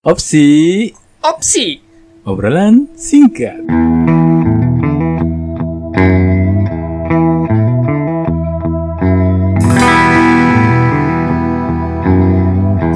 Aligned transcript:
Opsi 0.00 0.88
Opsi. 1.20 1.76
obrolan 2.24 2.88
singkat. 2.96 3.60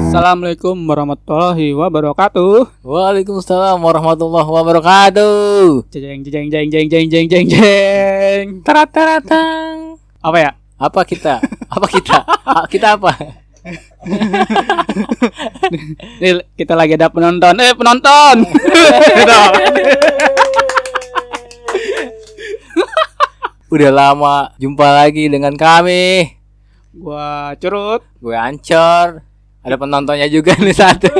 Assalamualaikum 0.01 0.73
warahmatullahi 0.81 1.77
wabarakatuh. 1.77 2.81
Waalaikumsalam 2.81 3.77
warahmatullahi 3.85 4.49
wabarakatuh. 4.49 5.85
Jeng 5.93 6.25
jeng 6.25 6.49
jeng 6.49 6.73
jeng 6.73 6.89
jeng 6.89 7.05
jeng 7.05 7.25
jeng 7.29 7.45
jeng. 7.45 8.65
Tarat 8.65 8.89
taratang. 8.89 10.01
Apa 10.25 10.37
ya? 10.41 10.51
Apa 10.81 11.05
kita? 11.05 11.37
Apa 11.69 11.85
kita? 11.85 12.25
Kita 12.65 12.97
apa? 12.97 13.44
Ini 16.21 16.37
kita 16.53 16.77
lagi 16.77 16.93
ada 16.93 17.09
penonton. 17.09 17.57
Eh 17.57 17.73
penonton. 17.73 18.45
Udah 23.73 23.91
lama 23.91 24.53
jumpa 24.61 24.85
lagi 24.85 25.25
dengan 25.25 25.57
kami. 25.57 26.37
Gua 26.93 27.57
curut. 27.57 28.05
Gue 28.21 28.37
Ancor. 28.37 29.25
Ada 29.65 29.81
penontonnya 29.81 30.29
juga 30.29 30.53
nih 30.55 30.75
satu. 30.75 31.09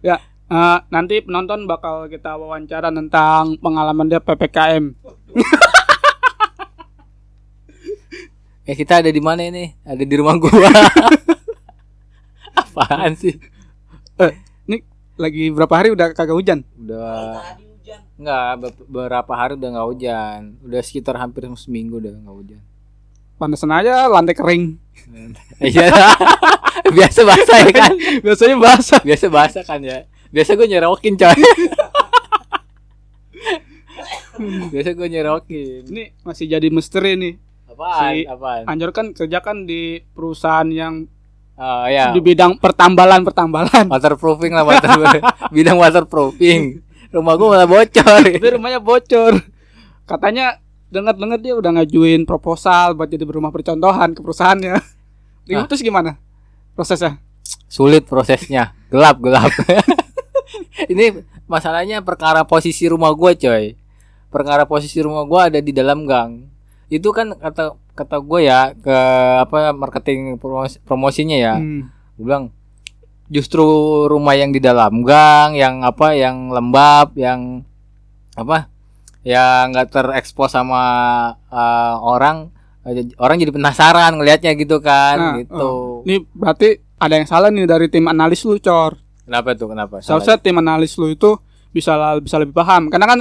Ya, 0.00 0.16
eh, 0.48 0.78
nanti 0.88 1.20
penonton 1.20 1.68
bakal 1.68 2.08
kita 2.08 2.32
wawancara 2.38 2.88
tentang 2.88 3.60
pengalaman 3.60 4.08
dia 4.08 4.22
PPKM. 4.22 4.96
Ya 8.70 8.78
kita 8.78 9.02
ada 9.02 9.10
di 9.10 9.18
mana 9.18 9.42
ini? 9.42 9.74
Ada 9.82 10.06
di 10.06 10.14
rumah 10.14 10.38
gua. 10.38 10.54
Apaan 12.54 13.18
sih? 13.18 13.34
Eh, 14.14 14.32
ini 14.70 14.86
lagi 15.18 15.50
berapa 15.50 15.74
hari 15.74 15.90
udah 15.90 16.14
kagak 16.14 16.38
hujan? 16.38 16.62
Udah 16.78 17.42
Enggak, 18.14 18.50
be- 18.62 18.86
beberapa 18.86 19.32
hari 19.34 19.58
udah 19.58 19.68
nggak 19.74 19.88
hujan. 19.90 20.40
Udah 20.62 20.80
sekitar 20.86 21.18
hampir 21.18 21.50
seminggu 21.58 21.98
udah 21.98 22.14
nggak 22.14 22.30
hujan. 22.30 22.62
Panesan 23.42 23.74
aja 23.74 24.06
lantai 24.06 24.38
kering. 24.38 24.78
Iya. 25.58 25.90
Biasa 26.94 27.26
basah 27.26 27.58
ya 27.66 27.72
kan? 27.74 27.92
Biasanya 28.22 28.54
basah. 28.54 29.02
Biasa 29.02 29.26
basah 29.26 29.64
kan 29.66 29.82
ya. 29.82 30.06
Biasa 30.30 30.54
gue 30.54 30.70
nyerokin 30.70 31.18
coy. 31.18 31.42
Biasa 34.70 34.94
gue 34.94 35.08
nyerokin. 35.10 35.82
Ini 35.90 36.14
masih 36.22 36.46
jadi 36.46 36.70
misteri 36.70 37.18
nih. 37.18 37.34
Apaan? 37.80 38.12
Si- 38.12 38.28
Apaan? 38.28 38.62
Anjor 38.68 38.90
kan 38.92 39.16
kerja 39.16 39.40
kan 39.40 39.64
di 39.64 40.04
perusahaan 40.12 40.68
yang 40.68 41.08
Oh 41.56 41.84
ya. 41.84 42.12
di 42.12 42.20
bidang 42.20 42.56
pertambalan 42.56 43.20
pertambalan. 43.20 43.88
Waterproofing 43.88 44.52
lah 44.52 44.64
water 44.64 44.88
bidang 45.56 45.76
waterproofing. 45.76 46.80
Rumah 47.08 47.34
gue 47.36 47.48
malah 47.48 47.68
bocor. 47.68 48.20
Tapi 48.28 48.48
rumahnya 48.52 48.80
bocor. 48.80 49.40
Katanya 50.04 50.56
dengar-dengar 50.88 51.36
dia 51.36 51.54
udah 51.54 51.70
ngajuin 51.76 52.24
proposal 52.24 52.92
buat 52.92 53.08
jadi 53.08 53.24
rumah 53.24 53.48
percontohan 53.48 54.12
ke 54.12 54.20
perusahaannya. 54.20 54.76
Ah. 55.52 55.64
Terus 55.64 55.80
gimana 55.80 56.16
prosesnya? 56.72 57.16
Sulit 57.66 58.04
prosesnya. 58.04 58.72
Gelap, 58.88 59.20
gelap. 59.20 59.52
Ini 60.92 61.22
masalahnya 61.44 62.00
perkara 62.00 62.42
posisi 62.42 62.88
rumah 62.88 63.12
gue 63.12 63.36
coy. 63.36 63.64
Perkara 64.30 64.64
posisi 64.64 64.98
rumah 64.98 65.22
gue 65.22 65.40
ada 65.40 65.60
di 65.60 65.70
dalam 65.70 66.06
gang. 66.06 66.49
Itu 66.90 67.10
kan 67.10 67.32
kata 67.32 67.72
kata 67.94 68.16
gue 68.18 68.40
ya 68.42 68.74
ke 68.74 68.96
apa 69.40 69.70
marketing 69.72 70.36
promos- 70.36 70.82
promosinya 70.82 71.36
ya. 71.36 71.54
Hmm. 71.56 71.88
gue 72.14 72.24
bilang 72.26 72.52
justru 73.26 73.62
rumah 74.04 74.34
yang 74.34 74.50
di 74.50 74.58
dalam 74.58 75.00
gang 75.00 75.54
yang 75.54 75.80
apa 75.80 76.12
yang 76.12 76.50
lembab 76.50 77.14
yang 77.14 77.62
apa 78.34 78.66
yang 79.22 79.70
nggak 79.70 79.88
terekspos 79.88 80.50
sama 80.50 80.82
uh, 81.46 81.94
orang 82.00 82.50
eh, 82.82 83.06
orang 83.16 83.36
jadi 83.36 83.52
penasaran 83.52 84.16
ngelihatnya 84.16 84.52
gitu 84.54 84.80
kan 84.80 85.16
Nah, 85.16 85.32
gitu 85.38 86.02
Ini 86.02 86.24
berarti 86.26 86.68
ada 86.96 87.14
yang 87.14 87.24
salah 87.24 87.48
nih 87.48 87.64
dari 87.64 87.86
tim 87.86 88.04
analis 88.04 88.42
lu, 88.42 88.56
Cor. 88.58 88.96
kenapa 89.22 89.52
tuh 89.54 89.70
kenapa 89.70 90.00
Seharusnya 90.00 90.36
tim 90.36 90.56
analis 90.56 90.96
lu 90.96 91.08
itu 91.08 91.36
bisa 91.70 91.94
bisa 92.18 92.36
lebih 92.36 92.52
paham. 92.52 92.90
Karena 92.90 93.06
kan 93.06 93.20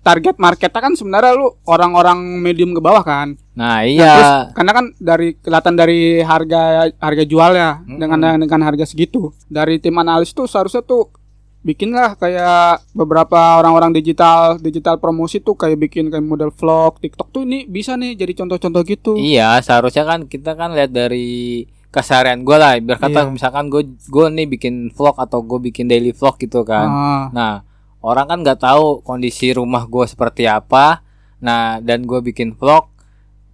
target 0.00 0.36
marketnya 0.36 0.80
kan 0.80 0.92
sebenarnya 0.92 1.32
lu 1.34 1.48
orang-orang 1.64 2.16
medium 2.38 2.72
ke 2.72 2.80
bawah 2.80 3.00
kan. 3.00 3.36
nah 3.52 3.80
Nah, 3.80 3.84
iya 3.84 4.08
terus 4.10 4.30
karena 4.54 4.72
kan 4.72 4.84
dari 4.96 5.28
kelihatan 5.34 5.74
dari 5.74 6.00
harga 6.20 6.60
harga 6.96 7.24
jualnya 7.24 7.68
Mm-mm. 7.80 7.98
dengan 7.98 8.18
dengan 8.38 8.60
harga 8.62 8.84
segitu. 8.84 9.30
Dari 9.46 9.76
tim 9.76 9.92
analis 9.94 10.32
tuh 10.32 10.44
seharusnya 10.44 10.80
tuh 10.80 11.12
bikinlah 11.60 12.16
kayak 12.16 12.88
beberapa 12.90 13.36
orang-orang 13.60 13.92
digital 13.92 14.56
digital 14.56 14.96
promosi 14.96 15.38
tuh 15.38 15.52
kayak 15.54 15.76
bikin 15.78 16.08
kayak 16.08 16.24
model 16.24 16.48
vlog 16.48 16.96
TikTok 16.98 17.28
tuh 17.30 17.44
ini 17.44 17.68
bisa 17.68 17.94
nih 17.94 18.16
jadi 18.16 18.32
contoh-contoh 18.34 18.80
gitu. 18.82 19.12
iya 19.14 19.60
seharusnya 19.60 20.08
kan 20.08 20.24
kita 20.24 20.56
kan 20.56 20.72
lihat 20.72 20.88
dari 20.88 21.68
keseharian 21.90 22.40
gue 22.40 22.56
lah 22.56 22.80
biar 22.80 22.96
kata 22.96 23.20
Iya. 23.20 23.30
misalkan 23.30 23.68
gue 23.68 23.82
gue 23.92 24.26
nih 24.30 24.46
bikin 24.48 24.88
vlog 24.88 25.18
atau 25.18 25.42
gue 25.42 25.60
bikin 25.60 25.84
daily 25.84 26.16
vlog 26.16 26.38
gitu 26.38 26.64
kan 26.64 26.86
Ah, 26.86 27.24
Nah, 27.30 27.52
orang 28.00 28.26
kan 28.30 28.38
nggak 28.44 28.60
tahu 28.60 29.04
kondisi 29.04 29.52
rumah 29.52 29.84
gue 29.86 30.04
seperti 30.08 30.48
apa. 30.48 31.04
Nah, 31.40 31.80
dan 31.80 32.04
gue 32.04 32.20
bikin 32.20 32.52
vlog 32.56 32.88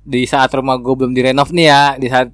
di 0.07 0.23
saat 0.27 0.51
rumah 0.55 0.79
gue 0.79 0.95
belum 0.95 1.13
direnov 1.15 1.51
nih 1.51 1.67
ya, 1.67 1.83
di 1.99 2.07
saat 2.11 2.31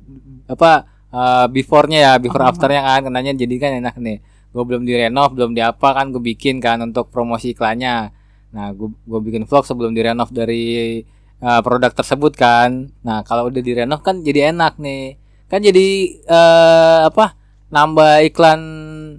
apa 0.48 0.70
eh, 1.12 1.46
before-nya 1.52 1.98
ya, 2.00 2.12
before 2.20 2.44
Ah. 2.44 2.52
after-nya 2.52 2.82
kan, 2.84 3.00
kenanya 3.08 3.32
jadi 3.36 3.54
kan 3.60 3.70
enak 3.80 3.96
nih. 4.00 4.18
Gue 4.52 4.64
belum 4.68 4.84
direnov, 4.84 5.32
belum 5.36 5.52
diapa 5.56 5.88
kan 5.96 6.12
gue 6.12 6.20
bikin 6.20 6.60
kan 6.60 6.80
untuk 6.84 7.08
promosi 7.12 7.52
iklannya. 7.56 8.12
Nah, 8.52 8.66
gue 8.76 8.88
gue 8.92 9.20
bikin 9.24 9.44
vlog 9.48 9.64
sebelum 9.64 9.92
direnov 9.96 10.28
dari 10.32 11.00
eh, 11.42 11.60
produk 11.64 11.92
tersebut 11.92 12.32
kan. 12.36 12.92
Nah, 13.04 13.24
kalau 13.24 13.48
udah 13.48 13.60
direnov 13.64 14.00
kan 14.04 14.20
jadi 14.20 14.52
enak 14.52 14.76
nih. 14.80 15.16
Kan 15.48 15.60
jadi 15.64 15.88
eh, 16.24 17.00
apa? 17.08 17.36
Nambah 17.72 18.20
iklan 18.22 18.60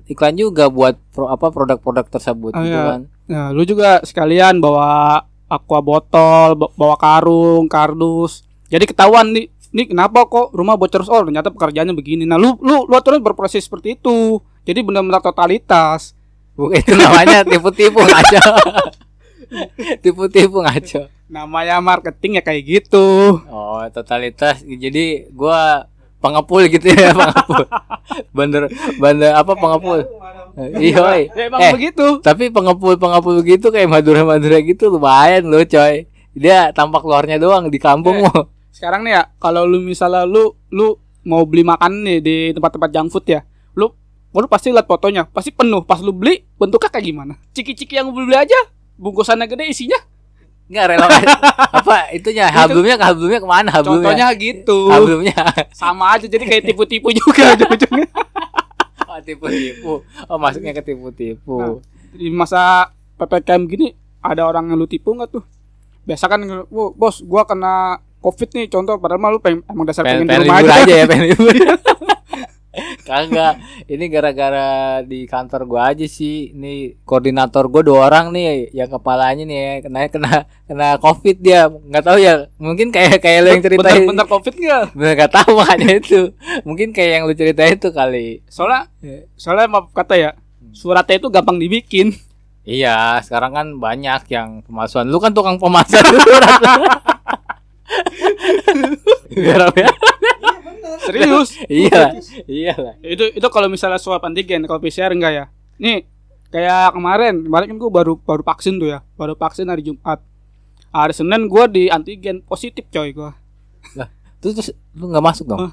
iklan 0.05 0.33
juga 0.35 0.69
buat 0.69 0.95
pro, 1.09 1.25
apa 1.25 1.49
produk-produk 1.49 2.05
tersebut 2.07 2.53
Oh, 2.53 2.61
gitu 2.61 2.69
iya. 2.71 2.85
kan. 2.87 3.01
Nah, 3.25 3.45
lu 3.49 3.63
juga 3.63 3.97
sekalian 3.99 4.59
bawa 4.59 5.19
aqua 5.47 5.79
botol, 5.79 6.53
ba- 6.53 6.73
bawa 6.73 6.95
karung, 6.95 7.65
kardus. 7.65 8.45
Jadi 8.67 8.85
ketahuan 8.85 9.33
nih, 9.33 9.45
nih 9.69 9.85
kenapa 9.87 10.23
kok 10.23 10.51
rumah 10.51 10.73
bocor 10.73 11.01
oh 11.03 11.21
ternyata 11.23 11.49
pekerjaannya 11.49 11.93
begini. 11.93 12.23
Nah, 12.23 12.37
lu 12.37 12.53
lu 12.59 12.85
lu 12.85 12.93
aturan 12.93 13.19
berproses 13.19 13.63
seperti 13.63 13.95
itu. 13.95 14.37
Jadi 14.63 14.79
benar-benar 14.79 15.19
totalitas. 15.19 16.13
Bukan 16.53 16.77
itu 16.77 16.93
namanya 16.93 17.41
tipu-tipu 17.43 17.97
ngaco. 18.05 18.41
tipu-tipu 19.99 20.61
ngaco. 20.61 21.09
Namanya 21.25 21.81
marketing 21.81 22.37
ya 22.37 22.43
kayak 22.43 22.63
gitu. 22.63 23.39
Oh, 23.43 23.81
totalitas. 23.89 24.61
Jadi 24.61 25.27
gua 25.29 25.89
pengepul 26.23 26.63
gitu 26.65 26.87
ya, 26.87 27.11
pengepul. 27.19 27.67
Bandar 28.31 28.71
bandar 28.95 29.31
apa 29.35 29.51
pengepul? 29.53 29.99
Iya, 30.55 30.97
woy. 31.01 31.21
Ya 31.29 31.49
emang 31.49 31.59
Eh, 31.59 31.71
begitu. 31.73 32.21
tapi 32.21 32.47
pengepul-pengepul 32.47 33.41
gitu 33.41 33.67
kayak 33.67 33.89
Madura-Madura 33.89 34.61
gitu 34.61 34.87
lumayan 34.87 35.43
loh, 35.43 35.59
coy. 35.61 36.07
Dia 36.31 36.71
tampak 36.71 37.03
luarnya 37.03 37.35
doang 37.35 37.67
di 37.67 37.77
kampung 37.77 38.23
Eh. 38.23 38.47
Sekarang 38.69 39.03
nih 39.03 39.13
ya, 39.13 39.23
kalau 39.37 39.65
lu 39.65 39.77
misalnya 39.77 40.23
lu 40.23 40.55
lu 40.69 40.95
mau 41.23 41.43
beli 41.43 41.61
makan 41.61 42.03
nih 42.03 42.17
di 42.19 42.35
tempat-tempat 42.51 42.89
junk 42.89 43.09
food 43.09 43.25
ya, 43.27 43.41
lu 43.73 43.89
lu 44.33 44.47
pasti 44.47 44.69
lihat 44.69 44.85
fotonya, 44.85 45.25
pasti 45.25 45.49
penuh. 45.49 45.81
Pas 45.81 45.99
lu 45.99 46.09
beli, 46.09 46.41
bentuknya 46.55 46.89
kayak 46.89 47.05
gimana? 47.05 47.33
Ciki-ciki 47.51 47.93
yang 47.93 48.09
beli, 48.09 48.27
beli 48.27 48.37
aja, 48.39 48.59
bungkusannya 48.95 49.45
gede 49.45 49.65
isinya. 49.67 49.99
Enggak 50.71 50.85
rela 50.95 51.07
apa 51.83 51.95
itunya 52.15 52.47
hablumnya 52.47 52.95
ke 52.95 53.05
hablumnya 53.05 53.39
ke 53.43 53.47
mana 53.47 53.69
hablumnya? 53.69 54.09
Contohnya 54.09 54.27
gitu. 54.39 54.87
hablumnya 54.87 55.35
Sama 55.75 56.15
aja 56.15 56.25
jadi 56.25 56.43
kayak 56.43 56.63
tipu-tipu 56.71 57.11
juga 57.11 57.53
ujung-ujungnya. 57.53 58.07
oh, 59.11 59.19
tipu-tipu. 59.19 59.93
Oh, 60.31 60.37
masuknya 60.39 60.71
ke 60.71 60.81
tipu-tipu. 60.81 61.59
Nah. 61.59 61.77
Di 62.15 62.31
masa 62.31 62.93
PPKM 63.19 63.63
gini 63.67 63.87
ada 64.23 64.47
orang 64.47 64.71
yang 64.71 64.79
lu 64.79 64.87
tipu 64.87 65.11
nggak 65.11 65.29
tuh? 65.35 65.43
Biasa 66.07 66.31
kan, 66.31 66.39
"Wah, 66.71 66.89
bos, 66.95 67.19
gua 67.23 67.43
kena 67.43 67.99
covid 68.23 68.49
nih 68.55 68.71
contoh 68.71 68.95
padahal 69.03 69.19
mah 69.19 69.29
lu 69.35 69.39
pengen, 69.43 69.67
emang 69.67 69.83
dasar 69.83 70.07
pengen, 70.07 70.23
pengen, 70.23 70.27
di 70.27 70.31
pengen 70.31 70.43
rumah 70.47 70.59
libur 70.63 70.71
aja. 70.71 70.83
aja 70.87 70.93
ya, 70.95 71.05
pengen 71.11 71.25
libur. 71.27 71.53
Kagak. 73.05 73.61
Ini 73.85 74.05
gara-gara 74.09 74.99
di 75.05 75.29
kantor 75.29 75.61
gua 75.69 75.93
aja 75.93 76.03
sih. 76.09 76.51
Ini 76.51 77.05
koordinator 77.05 77.69
gua 77.69 77.85
dua 77.85 77.99
orang 78.09 78.33
nih 78.33 78.73
yang 78.73 78.89
kepalanya 78.89 79.45
nih 79.45 79.57
ya, 79.57 79.73
kena 79.85 79.99
kena 80.09 80.33
kena 80.65 80.87
Covid 80.97 81.37
dia. 81.37 81.69
nggak 81.69 82.03
tahu 82.03 82.17
ya. 82.17 82.49
Mungkin 82.57 82.89
kayak 82.89 83.21
kayak 83.21 83.39
lo 83.45 83.49
yang 83.53 83.63
ceritain. 83.63 84.09
Bentar-bentar 84.09 84.27
covid 84.27 84.53
nggak? 84.57 84.83
Bener 84.97 85.13
nggak 85.13 85.31
tahu 85.31 85.51
makanya 85.53 85.89
itu. 86.01 86.21
Mungkin 86.65 86.89
kayak 86.91 87.11
yang 87.21 87.23
lu 87.29 87.33
ceritain 87.37 87.77
itu 87.77 87.89
kali. 87.93 88.41
Soalnya 88.49 88.89
soalnya 89.37 89.69
maaf 89.69 89.93
kata 89.93 90.17
ya, 90.17 90.31
suratnya 90.73 91.21
itu 91.21 91.29
gampang 91.29 91.61
dibikin. 91.61 92.17
Iya, 92.63 93.19
sekarang 93.19 93.51
kan 93.51 93.67
banyak 93.75 94.23
yang 94.31 94.63
pemalsuan. 94.63 95.11
Lu 95.11 95.19
kan 95.19 95.35
tukang 95.35 95.59
pemalsuan 95.59 96.07
surat. 96.25 96.63
Biar 99.35 99.67
ya. 99.75 99.91
Serius. 101.05 101.49
iya. 101.69 102.13
Iya 102.43 102.73
lah 102.75 102.95
itu 103.01 103.31
itu 103.33 103.47
kalau 103.51 103.67
misalnya 103.71 103.99
swab 103.99 104.23
antigen 104.23 104.67
kalau 104.67 104.79
PCR 104.83 105.11
enggak 105.11 105.33
ya? 105.33 105.45
Nih 105.79 106.05
kayak 106.53 106.93
kemarin 106.93 107.43
kemarin 107.43 107.65
kan 107.73 107.77
gue 107.79 107.91
baru 107.91 108.13
baru 108.19 108.43
vaksin 108.45 108.77
tuh 108.77 108.89
ya. 108.91 108.99
Baru 109.15 109.33
vaksin 109.35 109.67
hari 109.67 109.83
Jumat. 109.85 110.21
Hari 110.93 111.13
Senin 111.15 111.49
gue 111.49 111.63
di 111.73 111.83
antigen 111.89 112.45
positif 112.45 112.85
coy 112.93 113.09
gue 113.11 113.31
terus, 114.43 114.53
terus 114.59 114.69
lu 114.95 115.07
nggak 115.11 115.23
masuk 115.23 115.45
dong? 115.47 115.71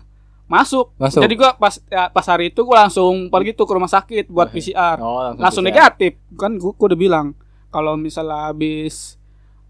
Masuk. 0.51 0.91
Masuk. 0.99 1.23
jadi 1.23 1.35
gue 1.39 1.51
pas 1.63 1.75
ya, 1.87 2.11
pas 2.11 2.27
hari 2.27 2.51
itu 2.51 2.63
gue 2.67 2.75
langsung 2.75 3.31
pergi 3.31 3.55
tuh 3.55 3.67
ke 3.71 3.73
rumah 3.75 3.91
sakit 3.91 4.27
buat 4.27 4.51
PCR 4.51 4.99
oh, 4.99 5.35
langsung 5.39 5.63
PCR. 5.63 5.71
negatif. 5.71 6.13
Kan 6.35 6.59
gue 6.59 6.75
udah 6.75 6.99
bilang 6.99 7.39
kalau 7.71 7.95
misalnya 7.95 8.51
habis 8.51 9.15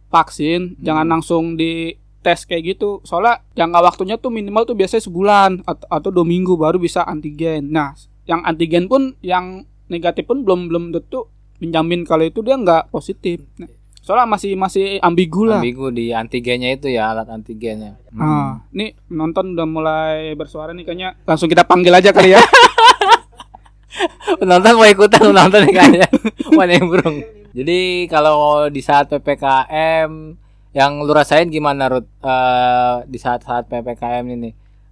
vaksin 0.08 0.80
jangan 0.80 1.04
langsung 1.04 1.56
di 1.56 1.99
tes 2.20 2.44
kayak 2.44 2.76
gitu. 2.76 3.00
Soalnya 3.02 3.42
jangka 3.56 3.80
waktunya 3.80 4.16
tuh 4.20 4.30
minimal 4.32 4.64
tuh 4.64 4.76
biasanya 4.76 5.02
sebulan 5.04 5.50
atau, 5.64 5.86
atau 5.88 6.10
dua 6.12 6.24
minggu 6.24 6.56
baru 6.56 6.76
bisa 6.76 7.04
antigen. 7.04 7.72
Nah 7.72 7.96
yang 8.28 8.44
antigen 8.46 8.86
pun 8.86 9.16
yang 9.24 9.66
negatif 9.90 10.28
pun 10.28 10.46
belum 10.46 10.70
belum 10.70 10.84
tentu 10.94 11.26
menjamin 11.58 12.06
kalau 12.06 12.24
itu 12.24 12.40
dia 12.40 12.56
nggak 12.56 12.88
positif. 12.94 13.42
Nah, 13.58 13.68
soalnya 14.00 14.28
masih 14.30 14.52
masih 14.56 14.84
ambigu 15.02 15.44
lah. 15.44 15.60
Ambigu 15.60 15.92
di 15.92 16.14
antigennya 16.14 16.76
itu 16.78 16.88
ya 16.88 17.12
alat 17.12 17.28
antigennya. 17.28 18.00
Hmm. 18.14 18.22
Ah, 18.22 18.52
nih 18.72 18.96
penonton 19.10 19.58
udah 19.58 19.66
mulai 19.68 20.32
bersuara 20.38 20.72
nih 20.72 20.86
kayaknya. 20.86 21.18
Langsung 21.26 21.50
kita 21.50 21.66
panggil 21.66 21.92
aja 21.92 22.14
kali 22.14 22.32
ya. 22.32 22.40
Penonton 24.40 24.78
mau 24.78 24.86
ikutan 24.88 25.20
penonton 25.20 25.60
nih 25.66 25.74
kayaknya. 25.74 26.08
Mana 26.56 26.72
yang 26.78 26.88
burung 26.88 27.40
jadi 27.50 28.06
kalau 28.06 28.70
di 28.70 28.78
saat 28.78 29.10
ppkm 29.10 30.38
yang 30.70 31.02
lu 31.02 31.10
rasain 31.10 31.50
gimana 31.50 31.90
Rut? 31.90 32.06
Eh, 32.22 32.96
di 33.10 33.18
saat-saat 33.18 33.66
ppkm 33.66 34.24
ini 34.36 34.50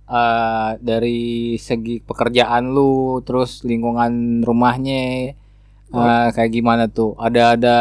Eh, 0.08 0.70
dari 0.80 1.52
segi 1.60 2.00
pekerjaan 2.00 2.72
lu 2.72 3.20
terus 3.28 3.60
lingkungan 3.60 4.40
rumahnya 4.40 5.36
eh, 5.92 6.28
kayak 6.32 6.48
gimana 6.48 6.88
tuh? 6.88 7.12
Ada 7.20 7.60
ada 7.60 7.76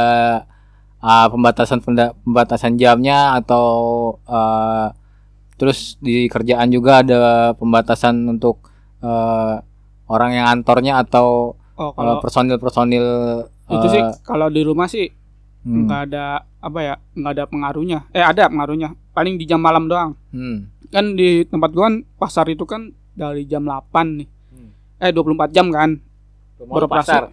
ah, 0.99 1.31
pembatasan 1.31 1.79
pembatasan 2.27 2.75
jamnya 2.75 3.39
atau 3.39 3.67
eh, 4.27 4.91
terus 5.55 5.95
di 6.03 6.27
kerjaan 6.27 6.67
juga 6.67 7.00
ada 7.00 7.55
pembatasan 7.55 8.27
untuk 8.27 8.59
eh, 9.00 9.55
orang 10.11 10.31
yang 10.35 10.51
antornya 10.51 11.00
atau 11.07 11.55
oh 11.79 11.95
kalau 11.95 12.19
kalau 12.19 12.23
personil 12.23 12.59
personil 12.59 13.07
itu 13.71 13.88
sih 13.88 14.03
kalau 14.27 14.51
di 14.51 14.67
rumah 14.67 14.91
sih 14.91 15.07
hmm, 15.63 15.88
nggak 15.88 16.01
ada 16.11 16.43
apa 16.67 16.79
ya 16.83 16.95
nggak 17.15 17.31
ada 17.33 17.43
pengaruhnya. 17.47 17.99
Eh 18.11 18.19
ada 18.19 18.51
pengaruhnya. 18.51 18.91
Paling 19.15 19.39
di 19.39 19.47
jam 19.47 19.63
malam 19.63 19.87
doang. 19.87 20.13
Hmm, 20.29 20.67
kan 20.91 21.15
di 21.15 21.47
tempat 21.47 21.71
gua 21.71 21.87
kan 21.87 21.95
pasar 22.19 22.45
itu 22.47 22.67
kan 22.67 22.91
dari 23.15 23.47
jam 23.47 23.63
8 23.63 24.19
nih. 24.19 24.27
Hmm. 24.51 24.69
eh 24.99 25.11
24 25.15 25.55
jam 25.55 25.71
kan. 25.71 25.95
Beroperasi. 26.59 27.11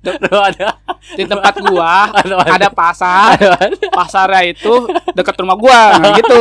ada 0.00 0.68
di 1.12 1.24
tempat 1.28 1.54
gua 1.60 2.08
ada 2.46 2.68
pasar. 2.72 3.36
pasarnya 3.92 4.48
itu 4.48 4.72
dekat 5.12 5.36
rumah 5.36 5.56
gua. 5.58 5.98
Nah, 6.00 6.10
gitu. 6.16 6.40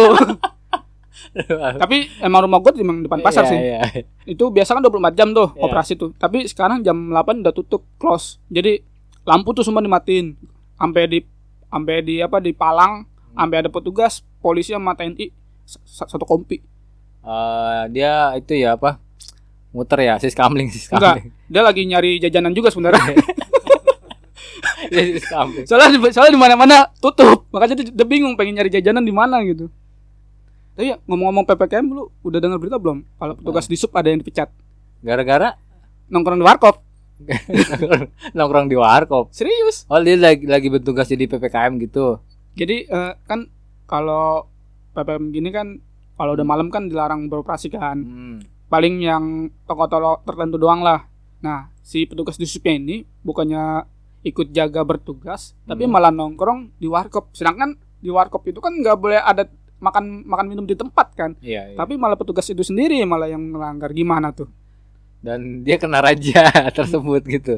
Tapi 1.81 2.07
emang 2.23 2.47
rumah 2.47 2.59
gua 2.63 2.71
emang 2.73 3.03
depan 3.03 3.19
pasar 3.19 3.43
Iya, 3.45 3.51
sih. 3.51 3.59
iya. 3.59 3.79
itu 4.25 4.43
biasa 4.49 4.79
kan 4.79 4.81
24 4.81 5.11
jam 5.13 5.29
tuh 5.35 5.51
Iya. 5.53 5.61
operasi 5.65 5.93
tuh. 5.95 6.15
Tapi 6.15 6.47
sekarang 6.47 6.81
jam 6.81 7.11
8 7.11 7.43
udah 7.43 7.53
tutup 7.53 7.83
close. 7.99 8.39
Jadi 8.47 8.79
lampu 9.27 9.51
tuh 9.51 9.67
semua 9.67 9.83
dimatiin. 9.83 10.39
Sampai 10.79 11.11
di 11.11 11.19
sampai 11.69 12.01
di 12.01 12.19
apa 12.19 12.37
di 12.37 12.51
palang 12.51 13.05
sampai 13.31 13.61
ada 13.61 13.69
petugas 13.69 14.25
polisi 14.41 14.73
sama 14.73 14.97
TNI 14.97 15.29
satu 15.85 16.25
kompi. 16.25 16.59
Eh, 17.19 17.83
dia 17.93 18.33
itu 18.35 18.57
ya 18.57 18.73
apa 18.75 18.97
muter 19.69 20.01
ya 20.01 20.17
sis 20.17 20.33
kamling 20.33 20.65
sis 20.73 20.89
enggak 20.89 21.21
kamling. 21.21 21.29
dia 21.45 21.61
lagi 21.61 21.81
nyari 21.85 22.11
jajanan 22.17 22.53
juga 22.57 22.73
sebenarnya. 22.73 23.13
Kamling. 25.29 25.69
Soalnya 25.69 25.89
di- 25.93 26.09
soalnya 26.09 26.33
di 26.33 26.41
mana-mana 26.41 26.89
tutup 26.97 27.45
makanya 27.53 27.77
dia, 27.77 27.93
dia 27.93 28.07
bingung 28.09 28.33
pengen 28.33 28.57
nyari 28.57 28.73
jajanan 28.73 29.05
di 29.05 29.13
mana 29.13 29.37
gitu. 29.45 29.69
Tapi 30.73 30.89
ya 30.89 30.97
ngomong-ngomong 31.05 31.45
ppkm 31.45 31.85
lu 31.85 32.09
udah 32.25 32.39
dengar 32.41 32.57
berita 32.57 32.81
belum? 32.81 33.05
Kalau 33.19 33.33
petugas 33.37 33.69
di 33.69 33.77
sub 33.77 33.93
ada 33.93 34.09
yang 34.09 34.17
dipecat? 34.17 34.49
Gara-gara? 35.05 35.53
Nongkrong 36.09 36.41
di 36.41 36.45
warkop 36.47 36.81
nongkrong 38.35 38.67
di 38.67 38.75
warkop. 38.75 39.31
Serius? 39.31 39.83
Oh 39.91 39.99
dia 39.99 40.15
lagi 40.15 40.47
lagi 40.47 40.67
bertugas 40.67 41.09
jadi 41.09 41.27
ppkm 41.27 41.79
gitu. 41.83 42.19
Jadi 42.55 42.87
eh, 42.87 43.13
kan 43.23 43.47
kalau 43.85 44.47
ppkm 44.93 45.25
gini 45.29 45.49
kan 45.49 45.67
kalau 46.15 46.35
udah 46.35 46.43
malam 46.43 46.67
kan 46.67 46.87
dilarang 46.87 47.27
beroperasi 47.27 47.71
kan. 47.71 47.97
Hmm. 47.99 48.39
paling 48.69 49.01
yang 49.01 49.49
toko-toko 49.65 50.21
tertentu 50.23 50.61
doang 50.61 50.85
lah. 50.85 51.09
Nah 51.41 51.73
si 51.81 52.05
petugas 52.05 52.37
di 52.37 52.45
subnya 52.45 52.77
ini 52.77 53.01
bukannya 53.25 53.81
ikut 54.21 54.53
jaga 54.53 54.85
bertugas 54.85 55.57
tapi 55.65 55.89
Hmm. 55.89 55.97
malah 55.97 56.13
nongkrong 56.13 56.77
di 56.77 56.85
warkop. 56.85 57.33
Sedangkan 57.33 57.73
di 57.97 58.13
warkop 58.13 58.45
itu 58.45 58.61
kan 58.61 58.77
nggak 58.77 58.97
boleh 59.01 59.17
ada 59.17 59.49
makan 59.81 60.21
makan 60.21 60.45
minum 60.53 60.65
di 60.69 60.77
tempat 60.77 61.17
kan. 61.17 61.33
Iya, 61.41 61.73
iya. 61.73 61.77
tapi 61.81 61.97
malah 61.97 62.13
petugas 62.13 62.45
itu 62.45 62.61
sendiri 62.61 63.01
malah 63.09 63.25
yang 63.25 63.41
melanggar. 63.41 63.89
Gimana 63.89 64.29
tuh 64.37 64.51
dan 65.19 65.61
dia 65.61 65.75
kena 65.75 65.99
raja 65.99 66.47
tersebut 66.77 67.21
gitu. 67.25 67.55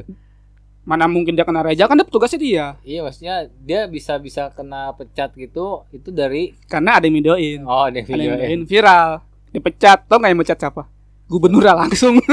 Mana 0.82 1.06
mungkin 1.06 1.38
dia 1.38 1.46
kena 1.46 1.62
reja 1.62 1.86
kan 1.86 1.94
dia 1.94 2.02
petugasnya 2.02 2.40
dia. 2.42 2.66
Iya 2.82 3.06
maksudnya 3.06 3.46
dia 3.62 3.86
bisa 3.86 4.18
bisa 4.18 4.50
kena 4.50 4.90
pecat 4.92 5.30
gitu 5.32 5.86
itu 5.90 6.10
dari 6.10 6.58
karena 6.66 6.98
ada 6.98 7.06
yang 7.06 7.16
videoin. 7.16 7.60
Oh 7.62 7.86
ada 7.86 7.94
ada 7.94 8.02
yang 8.02 8.06
video 8.10 8.30
videoin 8.34 8.60
viral. 8.66 9.08
Dipecat. 9.50 10.10
Tau 10.10 10.18
nggak 10.18 10.30
yang 10.30 10.40
mecat 10.42 10.58
siapa? 10.58 10.82
Gubernur 11.30 11.62
langsung. 11.62 12.18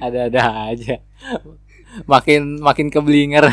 Ada-ada 0.00 0.72
aja. 0.72 0.96
Makin 2.04 2.60
makin 2.60 2.88
keblinger. 2.90 3.44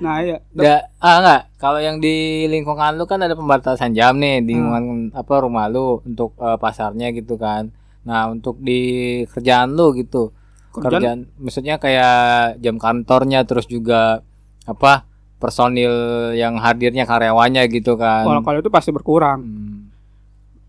Nah 0.00 0.22
ya 0.22 0.38
Ya, 0.54 0.86
ah 0.98 1.18
enggak. 1.20 1.42
Kalau 1.56 1.80
yang 1.80 1.98
di 1.98 2.46
lingkungan 2.46 2.96
lu 2.96 3.04
kan 3.04 3.20
ada 3.20 3.34
pembatasan 3.34 3.92
jam 3.92 4.16
nih 4.16 4.42
di 4.42 4.54
Hmm. 4.54 4.70
lingkungan 4.70 4.84
apa 5.12 5.32
rumah 5.40 5.66
lu 5.66 6.02
untuk 6.02 6.34
eh, 6.36 6.58
pasarnya 6.58 7.10
gitu 7.10 7.34
kan. 7.34 7.70
Nah, 8.02 8.28
untuk 8.28 8.58
di 8.58 8.80
kerjaan 9.26 9.72
lu 9.72 9.92
gitu. 9.94 10.32
kerjaan 10.70 10.92
Kerjaan 10.94 11.20
maksudnya 11.36 11.76
kayak 11.76 12.14
jam 12.58 12.76
kantornya 12.76 13.42
terus 13.42 13.66
juga 13.66 14.22
apa? 14.64 15.04
personil 15.36 15.90
yang 16.34 16.56
hadirnya 16.56 17.02
karyawannya 17.02 17.64
gitu 17.70 17.96
kan. 17.96 18.22
kalau 18.22 18.40
kalau 18.40 18.58
itu 18.58 18.68
pasti 18.68 18.90
berkurang 18.90 19.40
Hmm. 19.40 19.80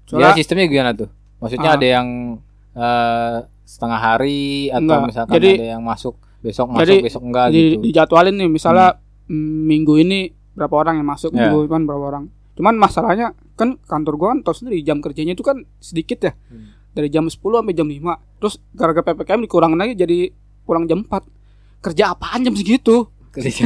Soalnya- 0.06 0.31
Dia 0.31 0.38
sistemnya 0.38 0.66
gimana 0.66 0.92
tuh? 0.94 1.12
Maksudnya 1.38 1.69
Ah. 1.69 1.78
ada 1.78 1.88
yang 1.89 2.07
eh, 2.72 3.36
setengah 3.63 4.00
hari 4.00 4.42
atau 4.69 4.80
Enggak. 4.81 5.04
misalkan 5.06 5.33
Jadi- 5.36 5.54
ada 5.54 5.68
yang 5.69 5.83
masuk 5.83 6.16
besok 6.40 6.68
masuk 6.69 6.81
Jadi, 6.81 6.95
besok 7.04 7.21
enggak 7.21 7.45
di, 7.47 7.59
gitu. 7.69 7.81
dijadwalin 7.83 8.33
nih 8.33 8.47
misalnya 8.50 8.88
mm, 9.26 9.35
minggu 9.61 9.94
ini 9.97 10.19
berapa 10.52 10.71
orang 10.73 10.95
yang 10.95 11.06
masuk 11.06 11.30
Ya. 11.30 11.45
minggu 11.45 11.68
depan 11.68 11.83
berapa 11.83 12.06
orang 12.07 12.23
cuman 12.54 12.76
masalahnya 12.76 13.28
kan 13.54 13.76
kantor 13.78 14.14
gua 14.16 14.28
kan 14.30 14.40
tau 14.42 14.52
sendiri 14.52 14.80
jam 14.81 14.97
kerjanya 14.97 15.31
itu 15.31 15.40
kan 15.42 15.61
sedikit 15.78 16.19
ya 16.21 16.33
Hmm. 16.47 16.71
Dari 16.92 17.07
jam 17.07 17.28
10 17.28 17.40
sampai 17.40 17.76
jam 17.76 17.88
5 17.88 18.40
terus 18.40 18.56
gara-gara 18.76 19.14
PPKM 19.14 19.42
dikurangin 19.48 19.80
lagi 19.80 19.94
jadi 19.95 20.31
pulang 20.68 20.86
jam 20.88 21.04
4 21.07 21.42
kerja 21.81 22.14
apaan 22.14 22.45
jam 22.45 22.54
segitu? 22.54 23.10
Kerja. 23.33 23.66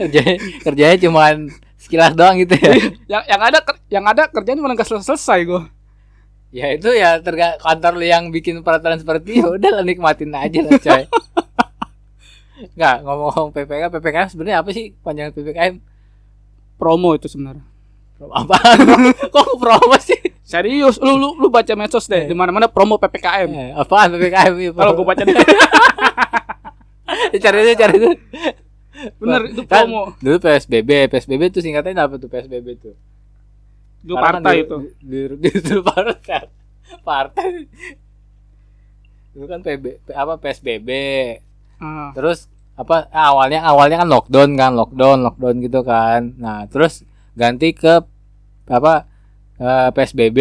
Kerjanya 0.00 0.34
kerjanya 0.64 0.96
cuman 0.96 1.52
sekilas 1.76 2.16
doang 2.16 2.40
gitu 2.40 2.56
ya? 2.56 2.72
Yang 3.04 3.22
yang 3.28 3.42
ada 3.44 3.58
yang 3.92 4.04
ada 4.08 4.22
kerjanya 4.32 4.60
malah 4.64 4.74
nggak 4.78 4.88
selesai 4.88 5.06
selesai 5.12 5.38
gua. 5.44 5.62
Ya 6.50 6.72
itu 6.72 6.88
ya 6.96 7.20
terga 7.20 7.60
kantor 7.60 8.00
lu 8.00 8.06
yang 8.08 8.32
bikin 8.32 8.64
peraturan 8.64 8.98
seperti 8.98 9.44
itu 9.44 9.50
udah 9.60 9.70
lah 9.76 9.84
nikmatin 9.84 10.32
aja 10.34 10.58
lah 10.64 10.72
coy. 10.80 11.02
Nggak 12.76 12.96
ngomong 13.06 13.52
PPK 13.54 13.82
PPKM 13.92 14.28
sebenarnya 14.32 14.58
apa 14.60 14.70
sih 14.72 14.92
panjangan 15.04 15.32
PPKM 15.36 15.74
promo 16.80 17.12
itu 17.12 17.28
sebenarnya. 17.28 17.64
Apa 18.20 18.56
kok 19.36 19.48
promo 19.60 19.96
sih 20.00 20.20
serius? 20.50 20.98
Lu 20.98 21.14
lu, 21.14 21.38
lu 21.38 21.46
baca 21.46 21.70
medsos 21.72 22.04
deh. 22.04 22.26
Di 22.26 22.34
mana 22.34 22.50
mana 22.50 22.66
promo 22.66 22.98
PPKM 22.98 23.48
eh, 23.48 23.70
apaan 23.72 24.10
PPKM 24.10 24.52
itu? 24.58 24.72
Kalau 24.74 24.92
gua 24.92 25.06
baca 25.08 25.22
di 25.22 25.32
cari 27.38 27.56
itu 27.62 27.72
cari 27.76 27.94
itu 27.96 28.10
bener 29.16 29.40
itu 29.48 29.62
Kan, 29.64 29.86
promo. 29.86 30.12
dulu 30.18 30.36
PSBB 30.40 31.08
PSBB 31.08 31.42
itu 31.48 31.60
singkatnya 31.60 32.04
apa 32.04 32.18
tuh 32.18 32.26
PSBB 32.26 32.66
tuh? 32.76 32.94
Kan 34.02 34.18
partai 34.40 34.54
di- 34.56 34.62
itu. 34.62 34.76
di, 35.00 35.18
di, 35.38 35.50
di, 35.52 35.74
partai. 35.80 36.42
Partai. 37.00 37.48
Dulu 39.30 39.46
kan 39.46 39.60
PB, 39.60 39.84
apa 40.10 40.34
PSBB 40.36 40.90
Ah, 41.80 42.12
terus 42.12 42.44
apa 42.76 43.08
awalnya 43.08 43.64
awalnya 43.64 44.00
kan 44.00 44.08
lockdown 44.08 44.52
kan 44.52 44.72
lockdown 44.74 45.22
lockdown 45.22 45.56
gitu 45.60 45.80
kan. 45.80 46.36
Nah 46.36 46.66
terus 46.66 47.04
ganti 47.32 47.72
ke 47.72 48.04
apa 48.66 49.08
eh, 49.60 49.88
PSBB 49.92 50.38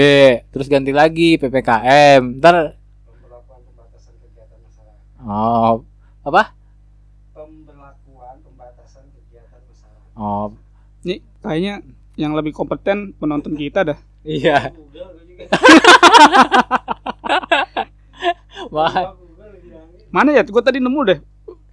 terus 0.49 0.71
ganti 0.71 0.95
lagi 0.95 1.35
PPKM 1.35 2.39
ntar 2.39 2.79
oh 5.19 5.83
apa 6.23 6.55
pemberlakuan 7.35 8.35
pembatasan 8.47 9.03
kegiatan 9.11 9.59
masyarakat. 9.67 10.15
oh 10.15 10.55
Nih 11.03 11.19
kayaknya 11.39 11.79
yang 12.19 12.35
lebih 12.35 12.51
kompeten 12.51 13.15
penonton 13.15 13.55
kita 13.55 13.87
dah. 13.87 13.95
Iya. 14.27 14.75
Wah. 18.75 19.15
Mana 20.11 20.35
ya? 20.35 20.43
Gue 20.43 20.59
tadi 20.59 20.83
nemu 20.83 20.99
deh. 21.07 21.23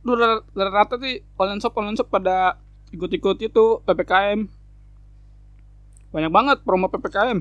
Lu 0.06 0.14
rata-rata 0.14 1.02
sih 1.02 1.18
online 1.34 1.58
shop 1.58 1.74
online 1.74 1.98
shop 1.98 2.06
pada 2.06 2.62
ikut-ikut 2.94 3.42
itu 3.42 3.82
PPKM. 3.82 4.46
Banyak 6.10 6.32
banget 6.32 6.58
promo 6.62 6.86
PPKM. 6.90 7.40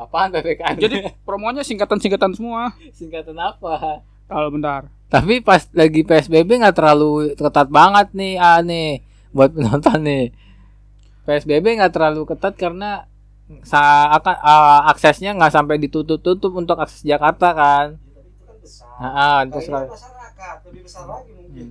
apaan 0.00 0.32
PPKM? 0.32 0.80
Jadi 0.80 0.96
promonya 1.28 1.60
singkatan-singkatan 1.60 2.32
semua. 2.32 2.72
singkatan 2.98 3.36
apa? 3.36 4.00
Kalau 4.30 4.48
bentar. 4.48 4.88
Tapi 5.10 5.42
pas 5.42 5.66
lagi 5.74 6.06
PSBB 6.06 6.62
nggak 6.62 6.76
terlalu 6.78 7.34
ketat 7.36 7.68
banget 7.68 8.14
nih, 8.16 8.38
ah 8.38 8.62
nih 8.62 9.02
buat 9.34 9.50
penonton 9.52 10.00
nih. 10.00 10.24
PSBB 11.26 11.82
nggak 11.82 11.92
terlalu 11.92 12.22
ketat 12.24 12.54
karena 12.56 13.10
sa 13.66 14.06
akan 14.14 14.36
ah, 14.40 14.80
aksesnya 14.94 15.34
nggak 15.34 15.50
sampai 15.50 15.82
ditutup-tutup 15.82 16.54
untuk 16.54 16.78
akses 16.78 17.02
Jakarta 17.02 17.50
kan. 17.50 17.86
Ya, 17.98 18.14
tapi 18.14 18.30
itu 18.30 18.42
kan 18.46 18.56
besar. 18.62 19.82
Masyarakat 19.90 20.56
lebih 20.70 20.82
lagi 20.86 21.30
mungkin. 21.34 21.66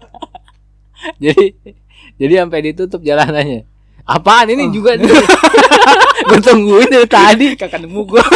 jadi 1.24 1.44
jadi 2.18 2.34
sampai 2.42 2.60
ditutup 2.66 3.00
jalanannya. 3.06 3.69
Apaan 4.10 4.50
ini 4.50 4.66
juga 4.74 4.98
nih? 4.98 5.06
Gue 6.28 6.40
tungguin 6.42 6.90
dari 6.90 7.06
tadi. 7.06 7.46
Kakak 7.54 7.86
nemu 7.86 8.02
gue. 8.06 8.22